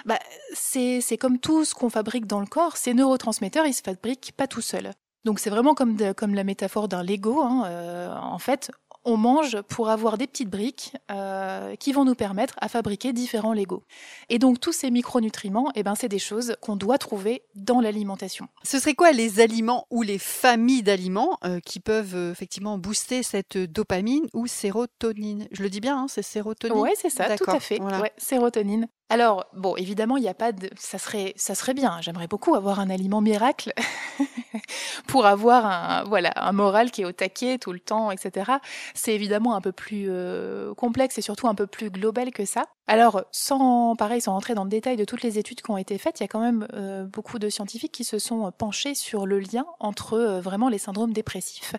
bah, 0.04 0.18
c'est 0.52 1.16
comme 1.18 1.38
tout 1.38 1.64
ce 1.64 1.74
qu'on 1.74 1.88
fabrique 1.88 2.26
dans 2.26 2.40
le 2.40 2.46
corps, 2.46 2.76
ces 2.76 2.92
neurotransmetteurs, 2.92 3.64
ils 3.64 3.72
se 3.72 3.80
fabriquent 3.80 4.32
pas 4.36 4.46
tout 4.46 4.60
seuls. 4.60 4.92
Donc 5.24 5.38
c'est 5.38 5.50
vraiment 5.50 5.74
comme, 5.74 5.96
comme 6.14 6.34
la 6.34 6.44
métaphore 6.44 6.88
d'un 6.88 7.02
Lego. 7.02 7.40
Hein. 7.40 7.64
Euh, 7.66 8.14
en 8.14 8.38
fait, 8.38 8.70
on 9.04 9.16
mange 9.16 9.60
pour 9.62 9.90
avoir 9.90 10.18
des 10.18 10.26
petites 10.26 10.48
briques 10.48 10.96
euh, 11.10 11.76
qui 11.76 11.92
vont 11.92 12.04
nous 12.04 12.14
permettre 12.14 12.54
à 12.60 12.68
fabriquer 12.68 13.12
différents 13.12 13.52
Legos. 13.52 13.84
Et 14.28 14.38
donc 14.38 14.60
tous 14.60 14.72
ces 14.72 14.90
micronutriments, 14.90 15.70
eh 15.74 15.82
ben, 15.82 15.94
c'est 15.94 16.08
des 16.08 16.18
choses 16.18 16.56
qu'on 16.60 16.76
doit 16.76 16.98
trouver 16.98 17.42
dans 17.54 17.80
l'alimentation. 17.80 18.48
Ce 18.62 18.78
serait 18.78 18.94
quoi 18.94 19.12
les 19.12 19.40
aliments 19.40 19.86
ou 19.90 20.02
les 20.02 20.18
familles 20.18 20.82
d'aliments 20.82 21.38
euh, 21.44 21.60
qui 21.60 21.80
peuvent 21.80 22.16
euh, 22.16 22.32
effectivement 22.32 22.78
booster 22.78 23.22
cette 23.22 23.58
dopamine 23.58 24.26
ou 24.32 24.46
sérotonine? 24.46 25.46
Je 25.52 25.62
le 25.62 25.68
dis 25.68 25.80
bien, 25.80 25.98
hein, 25.98 26.06
c'est 26.08 26.22
sérotonine? 26.22 26.78
Oui, 26.78 26.90
c'est 26.96 27.10
ça, 27.10 27.36
tout 27.36 27.50
à 27.50 27.60
fait. 27.60 27.80
Ouais, 27.80 28.12
sérotonine. 28.16 28.88
Alors, 29.10 29.46
bon, 29.52 29.76
évidemment, 29.76 30.16
il 30.16 30.22
n'y 30.22 30.28
a 30.28 30.34
pas 30.34 30.52
de. 30.52 30.70
Ça 30.78 30.98
serait, 30.98 31.34
ça 31.36 31.54
serait 31.54 31.74
bien. 31.74 32.00
J'aimerais 32.00 32.26
beaucoup 32.26 32.54
avoir 32.54 32.80
un 32.80 32.88
aliment 32.88 33.20
miracle 33.20 33.72
pour 35.06 35.26
avoir 35.26 35.66
un, 35.66 36.04
voilà, 36.04 36.32
un 36.36 36.52
moral 36.52 36.90
qui 36.90 37.02
est 37.02 37.04
au 37.04 37.12
taquet 37.12 37.58
tout 37.58 37.72
le 37.72 37.80
temps, 37.80 38.10
etc. 38.10 38.52
C'est 38.94 39.14
évidemment 39.14 39.54
un 39.54 39.60
peu 39.60 39.72
plus 39.72 40.06
euh, 40.08 40.72
complexe 40.74 41.18
et 41.18 41.22
surtout 41.22 41.48
un 41.48 41.54
peu 41.54 41.66
plus 41.66 41.90
global 41.90 42.30
que 42.30 42.46
ça. 42.46 42.64
Alors, 42.86 43.24
sans, 43.30 43.94
pareil, 43.94 44.22
sans 44.22 44.32
rentrer 44.32 44.54
dans 44.54 44.64
le 44.64 44.70
détail 44.70 44.96
de 44.96 45.04
toutes 45.04 45.22
les 45.22 45.38
études 45.38 45.60
qui 45.60 45.70
ont 45.70 45.78
été 45.78 45.98
faites, 45.98 46.20
il 46.20 46.22
y 46.22 46.24
a 46.24 46.28
quand 46.28 46.40
même 46.40 46.66
euh, 46.72 47.04
beaucoup 47.04 47.38
de 47.38 47.50
scientifiques 47.50 47.92
qui 47.92 48.04
se 48.04 48.18
sont 48.18 48.50
penchés 48.52 48.94
sur 48.94 49.26
le 49.26 49.38
lien 49.38 49.66
entre 49.80 50.14
euh, 50.14 50.40
vraiment 50.40 50.70
les 50.70 50.78
syndromes 50.78 51.12
dépressifs 51.12 51.74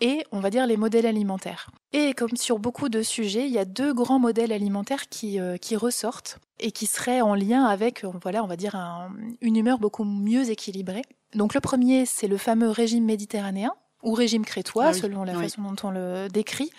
et 0.00 0.24
on 0.32 0.40
va 0.40 0.50
dire 0.50 0.66
les 0.66 0.76
modèles 0.76 1.06
alimentaires. 1.06 1.70
Et 1.92 2.12
comme 2.12 2.36
sur 2.36 2.58
beaucoup 2.58 2.88
de 2.88 3.02
sujets, 3.02 3.46
il 3.46 3.52
y 3.52 3.58
a 3.58 3.64
deux 3.64 3.92
grands 3.92 4.18
modèles 4.18 4.52
alimentaires 4.52 5.08
qui, 5.08 5.40
euh, 5.40 5.56
qui 5.56 5.76
ressortent 5.76 6.38
et 6.60 6.72
qui 6.72 6.86
seraient 6.86 7.20
en 7.20 7.34
lien 7.34 7.64
avec, 7.64 8.04
euh, 8.04 8.10
voilà, 8.22 8.44
on 8.44 8.46
va 8.46 8.56
dire 8.56 8.76
une 9.40 9.56
humeur 9.56 9.78
beaucoup 9.78 10.04
mieux 10.04 10.50
équilibrée. 10.50 11.02
Donc 11.34 11.54
le 11.54 11.60
premier, 11.60 12.06
c'est 12.06 12.28
le 12.28 12.36
fameux 12.36 12.70
régime 12.70 13.04
méditerranéen 13.04 13.72
ou 14.02 14.12
régime 14.12 14.44
crétois, 14.44 14.88
ah 14.88 14.92
selon 14.92 15.24
la 15.24 15.34
façon 15.34 15.62
dont 15.62 15.88
on 15.88 15.90
le 15.90 16.28
décrit. 16.28 16.70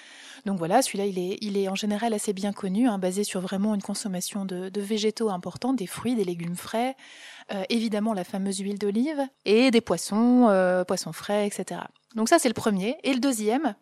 Donc 0.45 0.57
voilà, 0.57 0.81
celui-là, 0.81 1.05
il 1.05 1.19
est, 1.19 1.37
il 1.41 1.57
est 1.57 1.67
en 1.67 1.75
général 1.75 2.13
assez 2.13 2.33
bien 2.33 2.53
connu, 2.53 2.87
hein, 2.87 2.97
basé 2.97 3.23
sur 3.23 3.41
vraiment 3.41 3.75
une 3.75 3.81
consommation 3.81 4.45
de, 4.45 4.71
végétaux 4.79 5.29
importants, 5.29 5.73
des 5.73 5.87
fruits, 5.87 6.15
des 6.15 6.23
légumes 6.23 6.55
frais, 6.55 6.95
euh, 7.51 7.63
évidemment 7.69 8.13
la 8.13 8.23
fameuse 8.23 8.59
huile 8.59 8.79
d'olive 8.79 9.21
et 9.45 9.71
des 9.71 9.81
poissons, 9.81 10.47
euh, 10.49 10.83
poissons 10.83 11.13
frais, 11.13 11.47
etc. 11.47 11.81
Donc 12.15 12.29
ça 12.29 12.39
c'est 12.39 12.47
le 12.47 12.53
premier. 12.53 12.97
Et 13.03 13.13
le 13.13 13.19
deuxième, 13.19 13.75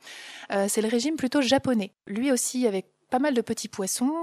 euh, 0.51 0.67
c'est 0.67 0.81
le 0.81 0.87
régime 0.87 1.15
plutôt 1.15 1.41
japonais. 1.41 1.93
Lui 2.07 2.31
aussi 2.31 2.67
avec 2.67 2.87
pas 3.09 3.19
mal 3.19 3.33
de 3.33 3.41
petits 3.41 3.67
poissons, 3.67 4.13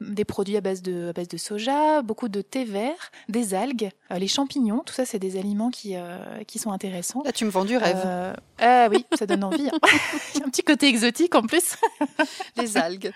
des 0.00 0.24
produits 0.24 0.56
à 0.56 0.60
base 0.60 0.82
de, 0.82 1.10
à 1.10 1.12
base 1.12 1.28
de 1.28 1.36
soja, 1.36 2.02
beaucoup 2.02 2.28
de 2.28 2.40
thé 2.40 2.64
vert, 2.64 3.10
des 3.28 3.54
algues, 3.54 3.90
les 4.10 4.28
champignons, 4.28 4.80
tout 4.80 4.94
ça 4.94 5.04
c'est 5.04 5.18
des 5.18 5.38
aliments 5.38 5.70
qui, 5.70 5.94
qui 6.46 6.58
sont 6.58 6.72
intéressants. 6.72 7.22
Là 7.24 7.32
tu 7.32 7.44
me 7.44 7.50
vends 7.50 7.64
du 7.64 7.76
rêve. 7.76 8.06
ah 8.60 8.88
oui, 8.90 9.04
ça 9.18 9.26
donne 9.26 9.44
envie. 9.44 9.68
Hein. 9.68 9.78
Un 10.44 10.48
petit 10.48 10.62
côté 10.62 10.88
exotique 10.88 11.34
en 11.34 11.42
plus. 11.42 11.76
les 12.56 12.76
algues. 12.76 13.12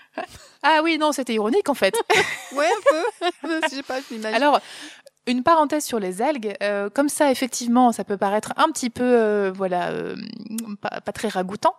Ah 0.62 0.80
oui, 0.82 0.98
non, 0.98 1.12
c'était 1.12 1.34
ironique 1.34 1.68
en 1.68 1.74
fait. 1.74 1.94
ouais, 2.54 2.66
un 2.66 2.90
peu. 2.90 3.50
Je 3.70 3.76
sais 3.76 3.82
pas, 3.82 3.98
Alors, 4.32 4.60
Une 5.28 5.42
parenthèse 5.42 5.84
sur 5.84 6.00
les 6.00 6.22
algues, 6.22 6.54
euh, 6.62 6.88
comme 6.88 7.10
ça 7.10 7.30
effectivement, 7.30 7.92
ça 7.92 8.02
peut 8.02 8.16
paraître 8.16 8.54
un 8.56 8.70
petit 8.70 8.88
peu, 8.88 9.04
euh, 9.04 9.52
voilà, 9.54 9.90
euh, 9.90 10.16
pas, 10.80 11.02
pas, 11.02 11.12
très 11.12 11.28
ragoûtant. 11.28 11.74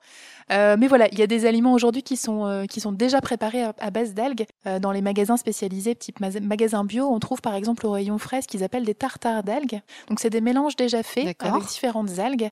Mais 0.51 0.87
voilà, 0.87 1.07
il 1.11 1.19
y 1.19 1.21
a 1.21 1.27
des 1.27 1.45
aliments 1.45 1.73
aujourd'hui 1.73 2.01
qui 2.01 2.17
sont 2.17 2.65
qui 2.67 2.79
sont 2.79 2.91
déjà 2.91 3.21
préparés 3.21 3.63
à, 3.63 3.91
base 3.91 4.15
d'algues. 4.15 4.47
Dans 4.81 4.91
les 4.91 5.01
magasins 5.01 5.37
spécialisés, 5.37 5.93
type 5.93 6.19
magasins 6.19 6.83
bio, 6.83 7.05
on 7.05 7.19
trouve 7.19 7.39
par 7.39 7.53
exemple 7.53 7.85
au 7.85 7.91
rayon 7.91 8.17
frais 8.17 8.41
ce 8.41 8.47
qu'ils 8.47 8.63
appellent 8.63 8.83
des 8.83 8.95
tartares 8.95 9.43
d'algues. 9.43 9.81
Donc 10.07 10.19
c'est 10.19 10.31
des 10.31 10.41
mélanges 10.41 10.75
déjà 10.75 11.03
faits 11.03 11.37
avec 11.39 11.63
différentes 11.67 12.17
algues, 12.17 12.49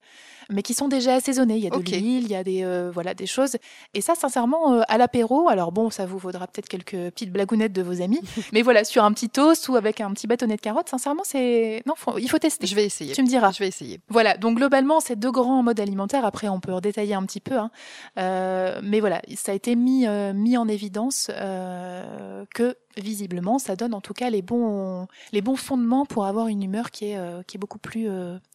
mais 0.51 0.61
qui 0.61 0.75
sont 0.75 0.87
déjà 0.87 1.15
assaisonnés. 1.15 1.55
Il 1.55 1.63
y 1.63 1.67
a 1.67 1.71
de 1.71 1.77
l'huile, 1.77 2.25
il 2.25 2.29
y 2.29 2.35
a 2.35 2.43
des 2.43 2.89
voilà 2.93 3.15
des 3.15 3.25
choses. 3.25 3.57
Et 3.95 4.01
ça, 4.01 4.13
sincèrement, 4.13 4.79
à 4.87 4.97
l'apéro, 4.99 5.49
alors 5.49 5.71
bon, 5.71 5.89
ça 5.89 6.05
vous 6.05 6.19
vaudra 6.19 6.45
peut-être 6.45 6.69
quelques 6.69 7.11
petites 7.11 7.31
blagounettes 7.31 7.73
de 7.73 7.81
vos 7.81 8.03
amis, 8.03 8.21
mais 8.53 8.61
voilà, 8.61 8.83
sur 8.83 9.03
un 9.05 9.11
petit 9.11 9.29
toast 9.29 9.67
ou 9.69 9.75
avec 9.75 10.01
un 10.01 10.11
petit 10.11 10.27
bâtonnet 10.27 10.55
de 10.55 10.61
carottes, 10.61 10.86
sincèrement, 10.87 11.23
c'est 11.23 11.83
non, 11.85 11.93
il 12.17 12.29
faut 12.29 12.39
tester. 12.39 12.67
Je 12.67 12.75
vais 12.75 12.85
essayer. 12.85 13.13
Tu 13.13 13.23
me 13.23 13.27
diras. 13.27 13.51
Je 13.51 13.59
vais 13.59 13.67
essayer. 13.67 13.99
Voilà, 14.09 14.37
donc 14.37 14.57
globalement, 14.57 14.99
c'est 14.99 15.15
deux 15.15 15.31
grands 15.31 15.63
modes 15.63 15.79
alimentaires. 15.79 16.25
Après, 16.25 16.47
on 16.47 16.59
peut 16.59 16.73
en 16.73 16.81
détailler 16.81 17.13
un 17.13 17.23
petit 17.23 17.39
peu. 17.39 17.57
Hein. 17.57 17.71
Euh, 18.17 18.79
mais 18.83 18.99
voilà, 18.99 19.21
ça 19.35 19.51
a 19.51 19.55
été 19.55 19.75
mis, 19.75 20.07
euh, 20.07 20.33
mis 20.33 20.57
en 20.57 20.67
évidence 20.67 21.29
euh, 21.33 22.45
que 22.53 22.75
visiblement, 22.97 23.59
ça 23.59 23.75
donne 23.75 23.93
en 23.93 24.01
tout 24.01 24.13
cas 24.13 24.29
les 24.29 24.41
bons, 24.41 25.07
les 25.31 25.41
bons 25.41 25.55
fondements 25.55 26.05
pour 26.05 26.25
avoir 26.25 26.47
une 26.47 26.63
humeur 26.63 26.91
qui 26.91 27.11
est, 27.11 27.45
qui 27.45 27.57
est 27.57 27.59
beaucoup 27.59 27.77
plus 27.77 28.09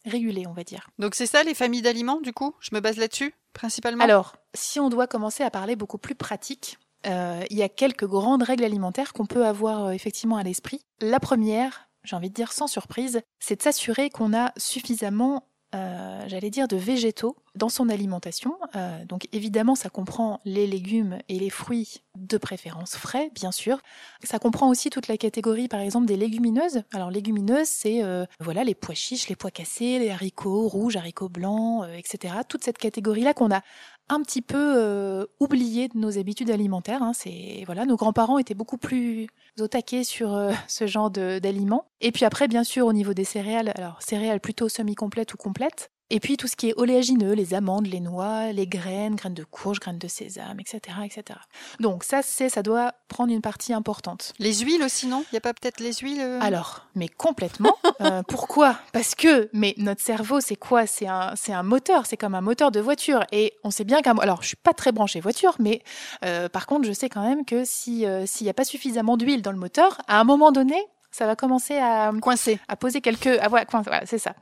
régulée, 0.05 0.45
on 0.47 0.53
va 0.53 0.63
dire. 0.63 0.89
Donc 0.99 1.15
c'est 1.15 1.25
ça 1.25 1.43
les 1.43 1.53
familles 1.53 1.81
d'aliments, 1.81 2.19
du 2.21 2.33
coup? 2.33 2.53
Je 2.59 2.75
me 2.75 2.81
base 2.81 2.97
là-dessus, 2.97 3.33
principalement? 3.53 4.03
Alors, 4.03 4.35
si 4.53 4.81
on 4.81 4.89
doit 4.89 5.07
commencer 5.07 5.43
à 5.43 5.49
parler 5.49 5.77
beaucoup 5.77 5.97
plus 5.97 6.15
pratique, 6.15 6.77
il 7.05 7.57
y 7.57 7.63
a 7.63 7.69
quelques 7.69 8.05
grandes 8.05 8.43
règles 8.43 8.65
alimentaires 8.65 9.13
qu'on 9.13 9.25
peut 9.25 9.45
avoir 9.45 9.91
effectivement 9.91 10.35
à 10.35 10.43
l'esprit. 10.43 10.81
La 10.99 11.21
première, 11.21 11.87
j'ai 12.03 12.15
envie 12.15 12.29
de 12.29 12.33
dire 12.33 12.51
sans 12.51 12.67
surprise, 12.67 13.21
c'est 13.39 13.57
de 13.57 13.61
s'assurer 13.61 14.09
qu'on 14.09 14.33
a 14.33 14.51
suffisamment 14.57 15.47
euh, 15.73 16.23
j'allais 16.27 16.51
dire, 16.51 16.67
de 16.67 16.75
végétaux 16.75 17.35
dans 17.55 17.69
son 17.69 17.89
alimentation. 17.89 18.55
Euh, 18.75 19.05
donc 19.05 19.27
évidemment, 19.31 19.73
ça 19.73 19.89
comprend 19.89 20.39
les 20.45 20.67
légumes 20.67 21.17
et 21.29 21.39
les 21.39 21.49
fruits 21.49 22.03
de 22.27 22.37
préférence 22.37 22.95
frais, 22.95 23.31
bien 23.33 23.51
sûr. 23.51 23.79
Ça 24.23 24.39
comprend 24.39 24.69
aussi 24.69 24.89
toute 24.89 25.07
la 25.07 25.17
catégorie, 25.17 25.67
par 25.67 25.79
exemple, 25.79 26.05
des 26.05 26.17
légumineuses. 26.17 26.83
Alors 26.93 27.11
légumineuses, 27.11 27.67
c'est 27.67 28.03
euh, 28.03 28.25
voilà 28.39 28.63
les 28.63 28.75
pois 28.75 28.95
chiches, 28.95 29.29
les 29.29 29.35
pois 29.35 29.51
cassés, 29.51 29.99
les 29.99 30.09
haricots 30.09 30.67
rouges, 30.67 30.95
haricots 30.95 31.29
blancs, 31.29 31.85
etc. 31.97 32.35
Toute 32.47 32.63
cette 32.63 32.77
catégorie-là 32.77 33.33
qu'on 33.33 33.51
a 33.51 33.61
un 34.09 34.21
petit 34.21 34.41
peu 34.41 34.73
euh, 34.77 35.25
oublié 35.39 35.87
de 35.87 35.97
nos 35.97 36.17
habitudes 36.17 36.49
alimentaires. 36.49 37.01
Hein. 37.01 37.13
C'est 37.13 37.63
voilà, 37.65 37.85
nos 37.85 37.95
grands-parents 37.95 38.37
étaient 38.37 38.53
beaucoup 38.53 38.77
plus 38.77 39.27
au 39.59 39.67
taquet 39.67 40.03
sur 40.03 40.33
euh, 40.33 40.51
ce 40.67 40.87
genre 40.87 41.09
d'aliments. 41.09 41.85
Et 42.01 42.11
puis 42.11 42.25
après, 42.25 42.47
bien 42.47 42.63
sûr, 42.63 42.85
au 42.85 42.93
niveau 42.93 43.13
des 43.13 43.23
céréales, 43.23 43.71
alors 43.75 44.01
céréales 44.01 44.39
plutôt 44.39 44.69
semi-complètes 44.69 45.33
ou 45.33 45.37
complètes, 45.37 45.91
et 46.09 46.19
puis 46.19 46.37
tout 46.37 46.47
ce 46.47 46.55
qui 46.55 46.69
est 46.69 46.73
oléagineux, 46.77 47.33
les 47.33 47.53
amandes, 47.53 47.87
les 47.87 47.99
noix, 47.99 48.51
les 48.51 48.67
graines, 48.67 49.15
graines 49.15 49.33
de 49.33 49.43
courge, 49.43 49.79
graines 49.79 49.97
de 49.97 50.07
sésame, 50.07 50.59
etc., 50.59 50.97
etc. 51.03 51.39
Donc 51.79 52.03
ça, 52.03 52.21
c'est, 52.21 52.49
ça 52.49 52.61
doit 52.61 52.93
prendre 53.07 53.33
une 53.33 53.41
partie 53.41 53.73
importante. 53.73 54.33
Les 54.37 54.53
huiles 54.59 54.83
aussi, 54.83 55.07
non? 55.07 55.23
Il 55.31 55.35
n'y 55.35 55.37
a 55.37 55.41
pas 55.41 55.53
peut-être 55.53 55.79
les 55.79 55.93
huiles 55.93 56.21
euh? 56.21 56.39
Alors, 56.41 56.85
mais 56.95 57.07
complètement. 57.07 57.75
euh, 58.01 58.21
pourquoi? 58.27 58.77
Parce 58.91 59.15
que, 59.15 59.49
mais 59.53 59.73
notre 59.77 60.01
cerveau, 60.01 60.39
c'est 60.39 60.55
quoi? 60.55 60.85
C'est 60.85 61.07
un, 61.07 61.33
c'est 61.35 61.53
un 61.53 61.63
moteur. 61.63 62.05
C'est 62.05 62.17
comme 62.17 62.35
un 62.35 62.41
moteur 62.41 62.71
de 62.71 62.79
voiture. 62.79 63.23
Et 63.31 63.53
on 63.63 63.71
sait 63.71 63.85
bien 63.85 64.01
qu'un, 64.01 64.17
alors 64.17 64.41
je 64.43 64.47
suis 64.49 64.57
pas 64.57 64.73
très 64.73 64.91
branchée 64.91 65.19
voiture, 65.19 65.55
mais 65.59 65.81
euh, 66.25 66.49
par 66.49 66.67
contre, 66.67 66.85
je 66.85 66.93
sais 66.93 67.09
quand 67.09 67.27
même 67.27 67.45
que 67.45 67.63
si 67.65 68.05
s'il 68.25 68.45
n'y 68.45 68.49
a 68.49 68.53
pas 68.53 68.65
suffisamment 68.65 69.17
d'huile 69.17 69.41
dans 69.41 69.51
le 69.51 69.57
moteur, 69.57 70.01
à 70.07 70.19
un 70.19 70.23
moment 70.23 70.51
donné, 70.51 70.75
ça 71.11 71.25
va 71.25 71.35
commencer 71.35 71.77
à 71.77 72.11
coincer, 72.21 72.59
à 72.67 72.75
poser 72.75 73.01
quelques, 73.01 73.27
à 73.27 73.47
voilà, 73.47 73.65
voilà 73.71 74.05
c'est 74.05 74.17
ça. 74.17 74.35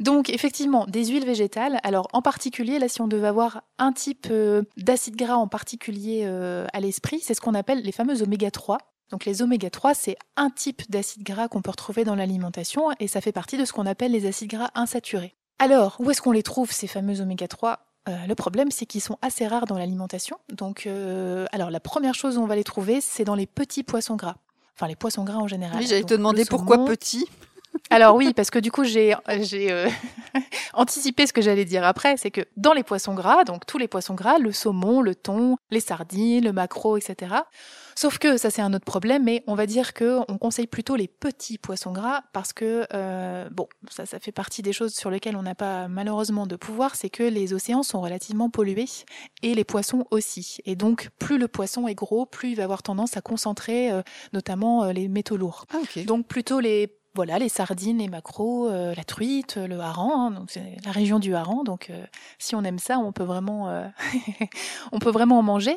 Donc 0.00 0.30
effectivement, 0.30 0.86
des 0.86 1.06
huiles 1.06 1.24
végétales. 1.24 1.78
Alors 1.82 2.08
en 2.12 2.22
particulier, 2.22 2.78
là, 2.78 2.88
si 2.88 3.00
on 3.00 3.08
devait 3.08 3.28
avoir 3.28 3.62
un 3.78 3.92
type 3.92 4.28
euh, 4.30 4.62
d'acide 4.76 5.16
gras 5.16 5.36
en 5.36 5.48
particulier 5.48 6.22
euh, 6.24 6.66
à 6.72 6.80
l'esprit, 6.80 7.20
c'est 7.20 7.34
ce 7.34 7.40
qu'on 7.40 7.54
appelle 7.54 7.82
les 7.82 7.92
fameux 7.92 8.22
oméga 8.22 8.50
3. 8.50 8.78
Donc 9.10 9.24
les 9.24 9.42
oméga 9.42 9.70
3, 9.70 9.94
c'est 9.94 10.16
un 10.36 10.50
type 10.50 10.82
d'acide 10.90 11.22
gras 11.22 11.48
qu'on 11.48 11.62
peut 11.62 11.70
retrouver 11.70 12.04
dans 12.04 12.14
l'alimentation 12.14 12.90
et 12.98 13.08
ça 13.08 13.20
fait 13.20 13.32
partie 13.32 13.56
de 13.56 13.64
ce 13.64 13.72
qu'on 13.72 13.86
appelle 13.86 14.12
les 14.12 14.26
acides 14.26 14.50
gras 14.50 14.70
insaturés. 14.74 15.34
Alors, 15.58 15.96
où 16.00 16.10
est-ce 16.10 16.20
qu'on 16.20 16.32
les 16.32 16.42
trouve, 16.42 16.72
ces 16.72 16.86
fameux 16.86 17.20
oméga 17.20 17.48
3 17.48 17.80
euh, 18.06 18.26
le 18.28 18.34
problème, 18.34 18.70
c'est 18.70 18.84
qu'ils 18.84 19.00
sont 19.00 19.16
assez 19.22 19.46
rares 19.46 19.64
dans 19.64 19.78
l'alimentation. 19.78 20.36
Donc, 20.52 20.86
alors 21.52 21.70
la 21.70 21.80
première 21.80 22.14
chose 22.14 22.36
où 22.36 22.42
on 22.42 22.46
va 22.46 22.54
les 22.54 22.62
trouver, 22.62 23.00
c'est 23.00 23.24
dans 23.24 23.34
les 23.34 23.46
petits 23.46 23.82
poissons 23.82 24.16
gras. 24.16 24.36
Enfin, 24.76 24.88
les 24.88 24.96
poissons 24.96 25.24
gras 25.24 25.38
en 25.38 25.46
général. 25.46 25.78
Oui, 25.78 25.86
j'allais 25.86 26.02
te 26.02 26.14
demander 26.14 26.44
pourquoi 26.44 26.84
petits? 26.84 27.26
Alors 27.90 28.16
oui, 28.16 28.32
parce 28.34 28.50
que 28.50 28.58
du 28.58 28.70
coup, 28.70 28.84
j'ai 28.84 29.14
euh, 29.14 29.88
anticipé 30.74 31.26
ce 31.26 31.32
que 31.32 31.42
j'allais 31.42 31.64
dire 31.64 31.84
après, 31.84 32.16
c'est 32.16 32.30
que 32.30 32.42
dans 32.56 32.72
les 32.72 32.82
poissons 32.82 33.14
gras, 33.14 33.44
donc 33.44 33.66
tous 33.66 33.78
les 33.78 33.88
poissons 33.88 34.14
gras, 34.14 34.38
le 34.38 34.52
saumon, 34.52 35.00
le 35.00 35.14
thon, 35.14 35.56
les 35.70 35.80
sardines, 35.80 36.44
le 36.44 36.52
maquereau, 36.52 36.96
etc. 36.96 37.34
Sauf 37.96 38.18
que 38.18 38.36
ça 38.36 38.50
c'est 38.50 38.62
un 38.62 38.74
autre 38.74 38.84
problème, 38.84 39.24
mais 39.24 39.44
on 39.46 39.54
va 39.54 39.66
dire 39.66 39.94
que 39.94 40.18
on 40.28 40.38
conseille 40.38 40.66
plutôt 40.66 40.96
les 40.96 41.06
petits 41.06 41.58
poissons 41.58 41.92
gras 41.92 42.22
parce 42.32 42.52
que 42.52 42.86
euh, 42.92 43.48
bon, 43.50 43.68
ça 43.88 44.04
ça 44.06 44.18
fait 44.18 44.32
partie 44.32 44.62
des 44.62 44.72
choses 44.72 44.94
sur 44.94 45.10
lesquelles 45.10 45.36
on 45.36 45.42
n'a 45.42 45.54
pas 45.54 45.86
malheureusement 45.86 46.46
de 46.48 46.56
pouvoir, 46.56 46.96
c'est 46.96 47.10
que 47.10 47.22
les 47.22 47.54
océans 47.54 47.84
sont 47.84 48.00
relativement 48.00 48.50
pollués 48.50 48.88
et 49.42 49.54
les 49.54 49.64
poissons 49.64 50.06
aussi. 50.10 50.58
Et 50.64 50.74
donc 50.74 51.10
plus 51.20 51.38
le 51.38 51.46
poisson 51.46 51.86
est 51.86 51.94
gros, 51.94 52.26
plus 52.26 52.50
il 52.50 52.56
va 52.56 52.64
avoir 52.64 52.82
tendance 52.82 53.16
à 53.16 53.20
concentrer 53.20 53.92
euh, 53.92 54.02
notamment 54.32 54.86
les 54.86 55.06
métaux 55.06 55.36
lourds. 55.36 55.66
Ah, 55.72 55.78
okay. 55.82 56.04
Donc 56.04 56.26
plutôt 56.26 56.58
les 56.58 56.90
voilà, 57.14 57.38
les 57.38 57.48
sardines, 57.48 57.98
les 57.98 58.08
maquereaux, 58.08 58.68
euh, 58.68 58.94
la 58.94 59.04
truite, 59.04 59.56
le 59.56 59.78
hareng, 59.78 60.10
hein, 60.12 60.30
donc 60.32 60.50
c'est 60.50 60.76
la 60.84 60.90
région 60.90 61.18
du 61.18 61.34
hareng. 61.34 61.62
Donc, 61.64 61.90
euh, 61.90 62.04
si 62.38 62.54
on 62.56 62.64
aime 62.64 62.78
ça, 62.78 62.98
on 62.98 63.12
peut 63.12 63.24
vraiment, 63.24 63.68
euh, 63.68 63.86
on 64.92 64.98
peut 64.98 65.10
vraiment 65.10 65.38
en 65.38 65.42
manger. 65.42 65.76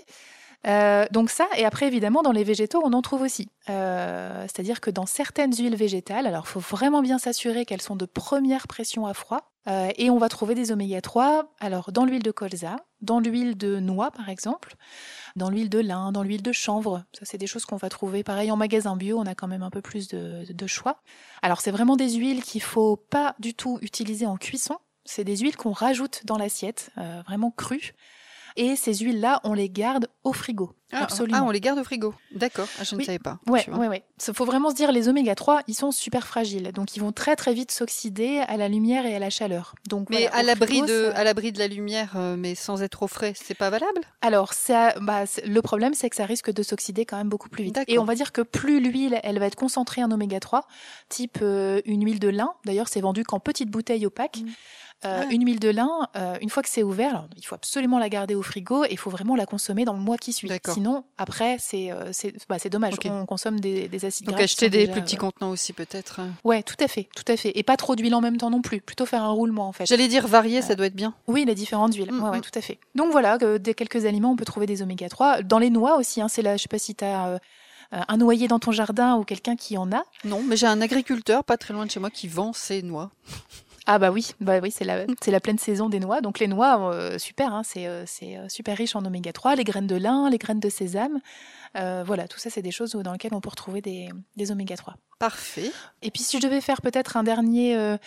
donc 1.11 1.29
ça, 1.29 1.47
et 1.55 1.65
après 1.65 1.87
évidemment 1.87 2.23
dans 2.23 2.31
les 2.31 2.43
végétaux, 2.43 2.81
on 2.83 2.93
en 2.93 3.01
trouve 3.01 3.21
aussi. 3.21 3.49
C'est-à-dire 3.67 4.81
que 4.81 4.91
dans 4.91 5.05
certaines 5.05 5.53
huiles 5.53 5.75
végétales, 5.75 6.27
alors 6.27 6.47
faut 6.47 6.59
vraiment 6.59 7.01
bien 7.01 7.19
s'assurer 7.19 7.65
qu'elles 7.65 7.81
sont 7.81 7.95
de 7.95 8.05
première 8.05 8.67
pression 8.67 9.05
à 9.05 9.13
froid, 9.13 9.53
et 9.67 10.09
on 10.09 10.17
va 10.17 10.29
trouver 10.29 10.55
des 10.55 10.71
oméga 10.71 11.01
3. 11.01 11.53
Alors 11.59 11.91
dans 11.91 12.05
l'huile 12.05 12.23
de 12.23 12.31
colza, 12.31 12.77
dans 13.01 13.19
l'huile 13.19 13.57
de 13.57 13.79
noix 13.79 14.11
par 14.11 14.29
exemple, 14.29 14.75
dans 15.37 15.49
l'huile 15.49 15.69
de 15.69 15.79
lin, 15.79 16.11
dans 16.11 16.23
l'huile 16.23 16.41
de 16.41 16.51
chanvre. 16.51 17.03
Ça, 17.13 17.23
c'est 17.23 17.37
des 17.37 17.47
choses 17.47 17.65
qu'on 17.65 17.77
va 17.77 17.89
trouver. 17.89 18.23
Pareil, 18.23 18.51
en 18.51 18.57
magasin 18.57 18.97
bio, 18.97 19.19
on 19.19 19.25
a 19.25 19.35
quand 19.35 19.47
même 19.47 19.63
un 19.63 19.69
peu 19.69 19.81
plus 19.81 20.07
de, 20.07 20.45
de 20.51 20.67
choix. 20.67 21.01
Alors, 21.41 21.61
c'est 21.61 21.71
vraiment 21.71 21.95
des 21.95 22.13
huiles 22.13 22.43
qu'il 22.43 22.61
faut 22.61 22.97
pas 22.97 23.35
du 23.39 23.53
tout 23.53 23.77
utiliser 23.81 24.25
en 24.25 24.37
cuisson. 24.37 24.77
C'est 25.05 25.23
des 25.23 25.37
huiles 25.37 25.55
qu'on 25.55 25.71
rajoute 25.71 26.25
dans 26.25 26.37
l'assiette, 26.37 26.89
euh, 26.97 27.21
vraiment 27.25 27.51
crues. 27.51 27.93
Et 28.57 28.75
ces 28.75 28.95
huiles-là, 28.95 29.39
on 29.43 29.53
les 29.53 29.69
garde 29.69 30.09
au 30.23 30.33
frigo. 30.33 30.71
Ah, 30.91 31.03
absolument. 31.03 31.37
Ah, 31.39 31.43
on 31.43 31.51
les 31.51 31.61
garde 31.61 31.77
au 31.77 31.83
frigo. 31.83 32.15
D'accord. 32.33 32.67
Ah, 32.79 32.83
je 32.83 32.95
ne 32.95 33.03
savais 33.03 33.19
pas. 33.19 33.39
Ouais, 33.45 33.69
ouais, 33.69 33.87
ouais. 33.87 34.03
Il 34.25 34.33
faut 34.33 34.45
vraiment 34.45 34.71
se 34.71 34.75
dire, 34.75 34.91
les 34.91 35.09
oméga 35.09 35.35
3, 35.35 35.61
ils 35.67 35.75
sont 35.75 35.91
super 35.91 36.25
fragiles. 36.25 36.71
Donc, 36.71 36.95
ils 36.95 36.99
vont 36.99 37.11
très, 37.11 37.35
très 37.35 37.53
vite 37.53 37.71
s'oxyder 37.71 38.39
à 38.47 38.57
la 38.57 38.67
lumière 38.67 39.05
et 39.05 39.15
à 39.15 39.19
la 39.19 39.29
chaleur. 39.29 39.75
Donc, 39.87 40.09
mais 40.09 40.27
à 40.27 40.41
l'abri 40.41 40.81
de, 40.81 41.11
à 41.13 41.23
l'abri 41.23 41.51
de 41.51 41.59
la 41.59 41.67
lumière, 41.67 42.13
euh, 42.15 42.35
mais 42.35 42.55
sans 42.55 42.81
être 42.81 42.93
trop 42.93 43.07
frais, 43.07 43.33
c'est 43.35 43.53
pas 43.53 43.69
valable? 43.69 44.01
Alors, 44.21 44.53
ça, 44.53 44.95
bah, 45.01 45.25
le 45.45 45.61
problème, 45.61 45.93
c'est 45.93 46.09
que 46.09 46.15
ça 46.15 46.25
risque 46.25 46.51
de 46.51 46.63
s'oxyder 46.63 47.05
quand 47.05 47.17
même 47.17 47.29
beaucoup 47.29 47.49
plus 47.49 47.65
vite. 47.65 47.79
Et 47.87 47.99
on 47.99 48.05
va 48.05 48.15
dire 48.15 48.31
que 48.31 48.41
plus 48.41 48.79
l'huile, 48.79 49.19
elle 49.23 49.37
va 49.37 49.45
être 49.45 49.55
concentrée 49.55 50.03
en 50.03 50.11
oméga 50.11 50.39
3, 50.39 50.67
type 51.09 51.39
euh, 51.43 51.81
une 51.85 52.03
huile 52.03 52.19
de 52.19 52.29
lin. 52.29 52.53
D'ailleurs, 52.65 52.87
c'est 52.87 53.01
vendu 53.01 53.23
qu'en 53.23 53.39
petites 53.39 53.69
bouteilles 53.69 54.05
opaques. 54.07 54.41
Mmh. 54.43 54.51
Euh, 55.05 55.23
Une 55.29 55.45
huile 55.45 55.59
de 55.59 55.69
lin, 55.69 56.07
euh, 56.15 56.37
une 56.41 56.49
fois 56.49 56.63
que 56.63 56.69
c'est 56.69 56.81
ouvert, 56.81 57.11
alors, 57.11 57.27
il 57.37 57.45
faut 57.45 57.53
absolument 57.53 57.99
la 57.99 58.09
garder 58.09 58.33
au 58.33 58.41
frigo 58.41 58.83
et 58.83 58.89
il 58.91 58.97
faut 58.97 59.11
vraiment 59.11 59.35
la 59.35 59.45
consommer 59.45 59.85
dans 59.85 59.93
le 59.93 59.99
mois 59.99 60.17
qui 60.17 60.33
suit. 60.33 60.49
Sinon, 60.67 61.03
après, 61.19 61.57
c'est 61.59 61.91
euh, 61.91 62.09
c'est 62.11 62.33
bah, 62.49 62.57
dommage. 62.71 62.95
Okay. 62.95 63.11
On 63.11 63.27
consomme 63.27 63.59
des, 63.59 63.87
des 63.87 64.05
acides 64.05 64.25
Donc 64.25 64.39
acheter 64.39 64.69
des 64.69 64.87
plus 64.87 65.01
petits 65.01 65.17
contenants 65.17 65.51
aussi 65.51 65.73
peut-être. 65.73 66.21
Ouais, 66.43 66.63
tout 66.63 66.75
à 66.79 66.87
fait, 66.87 67.07
tout 67.15 67.31
à 67.31 67.37
fait. 67.37 67.51
Et 67.55 67.61
pas 67.61 67.77
trop 67.77 67.95
d'huile 67.95 68.15
en 68.15 68.21
même 68.21 68.37
temps 68.37 68.49
non 68.49 68.61
plus. 68.61 68.81
Plutôt 68.81 69.05
faire 69.05 69.23
un 69.23 69.31
roulement 69.31 69.67
en 69.67 69.71
fait. 69.71 69.85
J'allais 69.85 70.07
dire 70.07 70.27
varier, 70.27 70.63
ça 70.63 70.73
doit 70.73 70.87
être 70.87 70.95
bien. 70.95 71.13
Oui, 71.27 71.45
les 71.45 71.55
différentes 71.55 71.93
huiles. 71.93 72.11
Mm, 72.11 72.23
ouais, 72.23 72.29
ouais, 72.31 72.41
tout 72.41 72.57
à 72.57 72.61
fait. 72.61 72.79
Donc 72.95 73.11
voilà, 73.11 73.37
des 73.37 73.73
quelques 73.75 74.05
aliments, 74.05 74.31
on 74.31 74.35
peut 74.35 74.45
trouver 74.45 74.65
des 74.65 74.81
oméga 74.81 75.09
3 75.09 75.43
dans 75.43 75.59
les 75.59 75.69
noix 75.69 75.97
aussi. 75.97 76.21
Hein, 76.21 76.27
c'est 76.27 76.41
là, 76.41 76.57
je 76.57 76.63
sais 76.63 76.69
pas 76.69 76.79
si 76.79 76.95
tu 76.95 77.05
as 77.05 77.39
un 77.91 78.17
noyer 78.17 78.47
dans 78.47 78.59
ton 78.59 78.71
jardin 78.71 79.15
ou 79.15 79.23
quelqu'un 79.23 79.55
qui 79.55 79.77
en 79.77 79.91
a. 79.91 80.03
Non, 80.25 80.41
mais 80.43 80.57
j'ai 80.57 80.67
un 80.67 80.81
agriculteur 80.81 81.43
pas 81.43 81.57
très 81.57 81.73
loin 81.75 81.85
de 81.85 81.91
chez 81.91 81.99
moi 81.99 82.09
qui 82.09 82.27
vend 82.27 82.51
ses 82.51 82.81
noix. 82.81 83.11
Ah 83.87 83.99
bah 83.99 84.11
oui, 84.11 84.31
bah 84.41 84.59
oui, 84.61 84.69
c'est 84.69 84.83
la 84.83 85.05
c'est 85.21 85.31
la 85.31 85.39
pleine 85.39 85.57
saison 85.57 85.89
des 85.89 85.99
noix. 85.99 86.21
Donc 86.21 86.39
les 86.39 86.47
noix, 86.47 86.93
euh, 86.93 87.17
super, 87.17 87.53
hein, 87.53 87.63
c'est 87.63 87.87
euh, 87.87 88.03
c'est 88.05 88.37
super 88.49 88.77
riche 88.77 88.95
en 88.95 89.03
oméga 89.05 89.31
3, 89.31 89.55
les 89.55 89.63
graines 89.63 89.87
de 89.87 89.95
lin, 89.95 90.29
les 90.29 90.37
graines 90.37 90.59
de 90.59 90.69
sésame, 90.69 91.19
euh, 91.75 92.03
voilà, 92.05 92.27
tout 92.27 92.39
ça 92.39 92.49
c'est 92.49 92.61
des 92.61 92.71
choses 92.71 92.91
dans 92.91 93.11
lesquelles 93.11 93.33
on 93.33 93.41
peut 93.41 93.49
retrouver 93.49 93.81
des, 93.81 94.09
des 94.35 94.51
oméga 94.51 94.75
3. 94.75 94.95
Parfait. 95.19 95.71
Et 96.01 96.11
puis 96.11 96.23
si 96.23 96.37
je 96.37 96.43
devais 96.43 96.61
faire 96.61 96.81
peut-être 96.81 97.17
un 97.17 97.23
dernier 97.23 97.75
euh, 97.75 97.97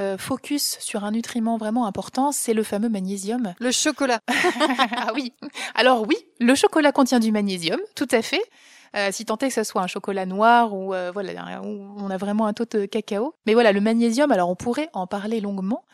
euh, 0.00 0.18
focus 0.18 0.78
sur 0.80 1.04
un 1.04 1.12
nutriment 1.12 1.56
vraiment 1.56 1.86
important, 1.86 2.32
c'est 2.32 2.54
le 2.54 2.62
fameux 2.62 2.88
magnésium. 2.88 3.54
Le 3.60 3.70
chocolat. 3.70 4.20
ah 4.96 5.12
oui. 5.14 5.32
Alors 5.74 6.06
oui, 6.06 6.16
le 6.40 6.54
chocolat 6.54 6.92
contient 6.92 7.20
du 7.20 7.32
magnésium, 7.32 7.80
tout 7.94 8.08
à 8.10 8.22
fait. 8.22 8.42
Euh, 8.94 9.10
si 9.12 9.24
tant 9.24 9.36
est 9.38 9.48
que 9.48 9.54
ce 9.54 9.64
soit 9.64 9.82
un 9.82 9.86
chocolat 9.86 10.26
noir 10.26 10.74
ou 10.74 10.94
voilà, 11.12 11.60
où 11.62 11.94
on 11.96 12.10
a 12.10 12.16
vraiment 12.16 12.46
un 12.46 12.52
taux 12.52 12.64
de 12.64 12.86
cacao. 12.86 13.34
Mais 13.46 13.54
voilà, 13.54 13.72
le 13.72 13.80
magnésium, 13.80 14.30
alors 14.30 14.48
on 14.48 14.56
pourrait 14.56 14.88
en 14.92 15.06
parler 15.06 15.40
longuement. 15.40 15.84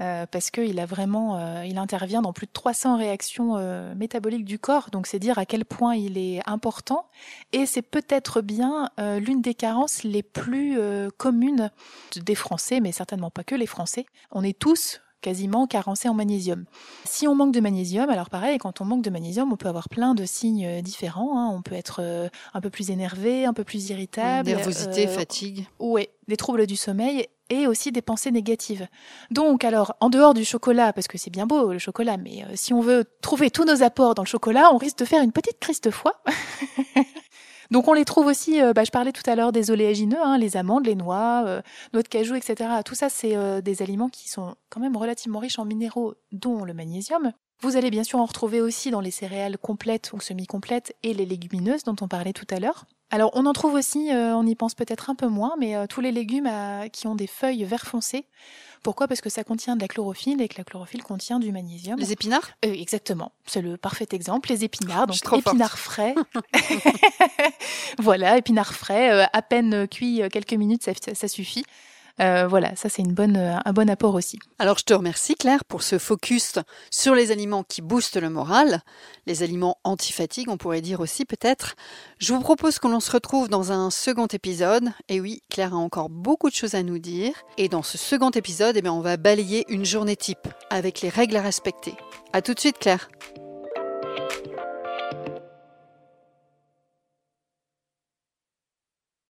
Euh, 0.00 0.24
parce 0.24 0.50
qu'il 0.50 0.80
a 0.80 0.86
vraiment, 0.86 1.36
euh, 1.36 1.64
il 1.66 1.76
intervient 1.76 2.22
dans 2.22 2.32
plus 2.32 2.46
de 2.46 2.52
300 2.52 2.96
réactions 2.96 3.56
euh, 3.58 3.94
métaboliques 3.94 4.46
du 4.46 4.58
corps, 4.58 4.88
donc 4.90 5.06
c'est 5.06 5.18
dire 5.18 5.38
à 5.38 5.44
quel 5.44 5.66
point 5.66 5.94
il 5.94 6.16
est 6.16 6.40
important. 6.46 7.06
Et 7.52 7.66
c'est 7.66 7.82
peut-être 7.82 8.40
bien 8.40 8.88
l'une 8.98 9.42
des 9.42 9.54
carences 9.54 10.02
les 10.02 10.22
plus 10.22 10.78
communes 11.16 11.70
des 12.16 12.34
Français, 12.34 12.80
mais 12.80 12.92
certainement 12.92 13.30
pas 13.30 13.44
que 13.44 13.54
les 13.54 13.66
Français. 13.66 14.06
On 14.30 14.42
est 14.42 14.58
tous 14.58 15.00
quasiment 15.20 15.66
carencés 15.66 16.08
en 16.08 16.14
magnésium. 16.14 16.64
Si 17.04 17.26
on 17.28 17.34
manque 17.34 17.52
de 17.52 17.60
magnésium, 17.60 18.08
alors 18.10 18.30
pareil, 18.30 18.58
quand 18.58 18.80
on 18.80 18.84
manque 18.84 19.02
de 19.02 19.10
magnésium, 19.10 19.52
on 19.52 19.56
peut 19.56 19.68
avoir 19.68 19.88
plein 19.88 20.14
de 20.14 20.24
signes 20.24 20.82
différents. 20.82 21.38
Hein. 21.38 21.50
On 21.52 21.62
peut 21.62 21.74
être 21.74 22.30
un 22.54 22.60
peu 22.60 22.70
plus 22.70 22.90
énervé, 22.90 23.44
un 23.44 23.52
peu 23.52 23.64
plus 23.64 23.90
irritable. 23.90 24.48
Nervosité, 24.48 25.06
fatigue. 25.06 25.66
Oui, 25.78 26.08
des 26.28 26.36
troubles 26.36 26.66
du 26.66 26.76
sommeil 26.76 27.26
et 27.50 27.66
aussi 27.66 27.92
des 27.92 28.00
pensées 28.00 28.30
négatives. 28.30 28.86
Donc 29.30 29.64
alors, 29.64 29.96
en 30.00 30.08
dehors 30.08 30.34
du 30.34 30.44
chocolat, 30.44 30.92
parce 30.92 31.08
que 31.08 31.18
c'est 31.18 31.30
bien 31.30 31.46
beau 31.46 31.72
le 31.72 31.78
chocolat, 31.78 32.16
mais 32.16 32.44
euh, 32.44 32.52
si 32.54 32.72
on 32.72 32.80
veut 32.80 33.04
trouver 33.20 33.50
tous 33.50 33.64
nos 33.64 33.82
apports 33.82 34.14
dans 34.14 34.22
le 34.22 34.28
chocolat, 34.28 34.70
on 34.72 34.76
risque 34.76 34.98
de 34.98 35.04
faire 35.04 35.22
une 35.22 35.32
petite 35.32 35.58
crise 35.58 35.80
de 35.80 35.90
foie. 35.90 36.22
Donc 37.70 37.86
on 37.88 37.92
les 37.92 38.04
trouve 38.04 38.26
aussi, 38.26 38.60
euh, 38.60 38.72
bah, 38.72 38.84
je 38.84 38.90
parlais 38.90 39.12
tout 39.12 39.28
à 39.28 39.36
l'heure 39.36 39.52
des 39.52 39.70
oléagineux, 39.70 40.20
hein, 40.22 40.38
les 40.38 40.56
amandes, 40.56 40.86
les 40.86 40.96
noix, 40.96 41.44
euh, 41.46 41.62
noix 41.92 42.02
de 42.02 42.08
cajou, 42.08 42.34
etc. 42.34 42.70
Tout 42.84 42.94
ça, 42.94 43.08
c'est 43.08 43.62
des 43.62 43.82
aliments 43.82 44.08
qui 44.08 44.28
sont 44.28 44.54
quand 44.68 44.80
même 44.80 44.96
relativement 44.96 45.38
riches 45.38 45.58
en 45.58 45.64
minéraux, 45.64 46.14
dont 46.32 46.64
le 46.64 46.74
magnésium. 46.74 47.32
Vous 47.62 47.76
allez 47.76 47.90
bien 47.90 48.04
sûr 48.04 48.18
en 48.18 48.24
retrouver 48.24 48.62
aussi 48.62 48.90
dans 48.90 49.02
les 49.02 49.10
céréales 49.10 49.58
complètes 49.58 50.12
ou 50.14 50.20
semi-complètes 50.20 50.96
et 51.02 51.12
les 51.12 51.26
légumineuses 51.26 51.84
dont 51.84 51.96
on 52.00 52.08
parlait 52.08 52.32
tout 52.32 52.46
à 52.50 52.58
l'heure. 52.58 52.86
Alors 53.10 53.32
on 53.34 53.44
en 53.44 53.52
trouve 53.52 53.74
aussi, 53.74 54.10
euh, 54.12 54.34
on 54.34 54.46
y 54.46 54.54
pense 54.54 54.74
peut-être 54.74 55.10
un 55.10 55.14
peu 55.14 55.26
moins, 55.26 55.56
mais 55.58 55.76
euh, 55.76 55.86
tous 55.86 56.00
les 56.00 56.12
légumes 56.12 56.48
qui 56.92 57.06
ont 57.06 57.14
des 57.14 57.26
feuilles 57.26 57.64
vert 57.64 57.86
foncé. 57.86 58.24
Pourquoi? 58.82 59.08
Parce 59.08 59.20
que 59.20 59.28
ça 59.30 59.44
contient 59.44 59.76
de 59.76 59.80
la 59.80 59.88
chlorophylle 59.88 60.40
et 60.40 60.48
que 60.48 60.58
la 60.58 60.64
chlorophylle 60.64 61.02
contient 61.02 61.38
du 61.38 61.52
magnésium. 61.52 61.98
Les 61.98 62.12
épinards? 62.12 62.50
Euh, 62.64 62.72
Exactement, 62.72 63.32
c'est 63.46 63.60
le 63.60 63.76
parfait 63.76 64.06
exemple. 64.12 64.48
Les 64.48 64.64
épinards, 64.64 65.06
donc 65.06 65.18
épinards 65.38 65.78
frais. 65.78 66.14
voilà, 67.98 68.38
épinards 68.38 68.74
frais, 68.74 69.28
à 69.32 69.42
peine 69.42 69.86
cuits 69.86 70.22
quelques 70.32 70.54
minutes, 70.54 70.88
ça 71.12 71.28
suffit. 71.28 71.64
Euh, 72.20 72.46
voilà, 72.48 72.74
ça 72.76 72.88
c'est 72.88 73.02
une 73.02 73.12
bonne, 73.12 73.36
euh, 73.36 73.56
un 73.64 73.72
bon 73.72 73.88
apport 73.88 74.14
aussi. 74.14 74.38
Alors 74.58 74.78
je 74.78 74.84
te 74.84 74.94
remercie 74.94 75.34
Claire 75.34 75.64
pour 75.64 75.82
ce 75.82 75.98
focus 75.98 76.54
sur 76.90 77.14
les 77.14 77.30
aliments 77.30 77.62
qui 77.62 77.82
boostent 77.82 78.20
le 78.20 78.30
moral, 78.30 78.82
les 79.26 79.42
aliments 79.42 79.78
anti-fatigue, 79.84 80.48
on 80.48 80.56
pourrait 80.56 80.80
dire 80.80 81.00
aussi 81.00 81.24
peut-être. 81.24 81.74
Je 82.18 82.32
vous 82.32 82.40
propose 82.40 82.78
que 82.78 82.88
l'on 82.88 83.00
se 83.00 83.10
retrouve 83.10 83.48
dans 83.48 83.72
un 83.72 83.90
second 83.90 84.26
épisode. 84.26 84.90
Et 85.08 85.20
oui, 85.20 85.42
Claire 85.50 85.74
a 85.74 85.78
encore 85.78 86.10
beaucoup 86.10 86.50
de 86.50 86.54
choses 86.54 86.74
à 86.74 86.82
nous 86.82 86.98
dire. 86.98 87.32
Et 87.56 87.68
dans 87.68 87.82
ce 87.82 87.98
second 87.98 88.30
épisode, 88.30 88.76
eh 88.76 88.82
bien, 88.82 88.92
on 88.92 89.00
va 89.00 89.16
balayer 89.16 89.64
une 89.68 89.84
journée 89.84 90.16
type 90.16 90.48
avec 90.70 91.00
les 91.00 91.08
règles 91.08 91.36
à 91.36 91.42
respecter. 91.42 91.94
À 92.32 92.42
tout 92.42 92.54
de 92.54 92.60
suite 92.60 92.78
Claire. 92.78 93.08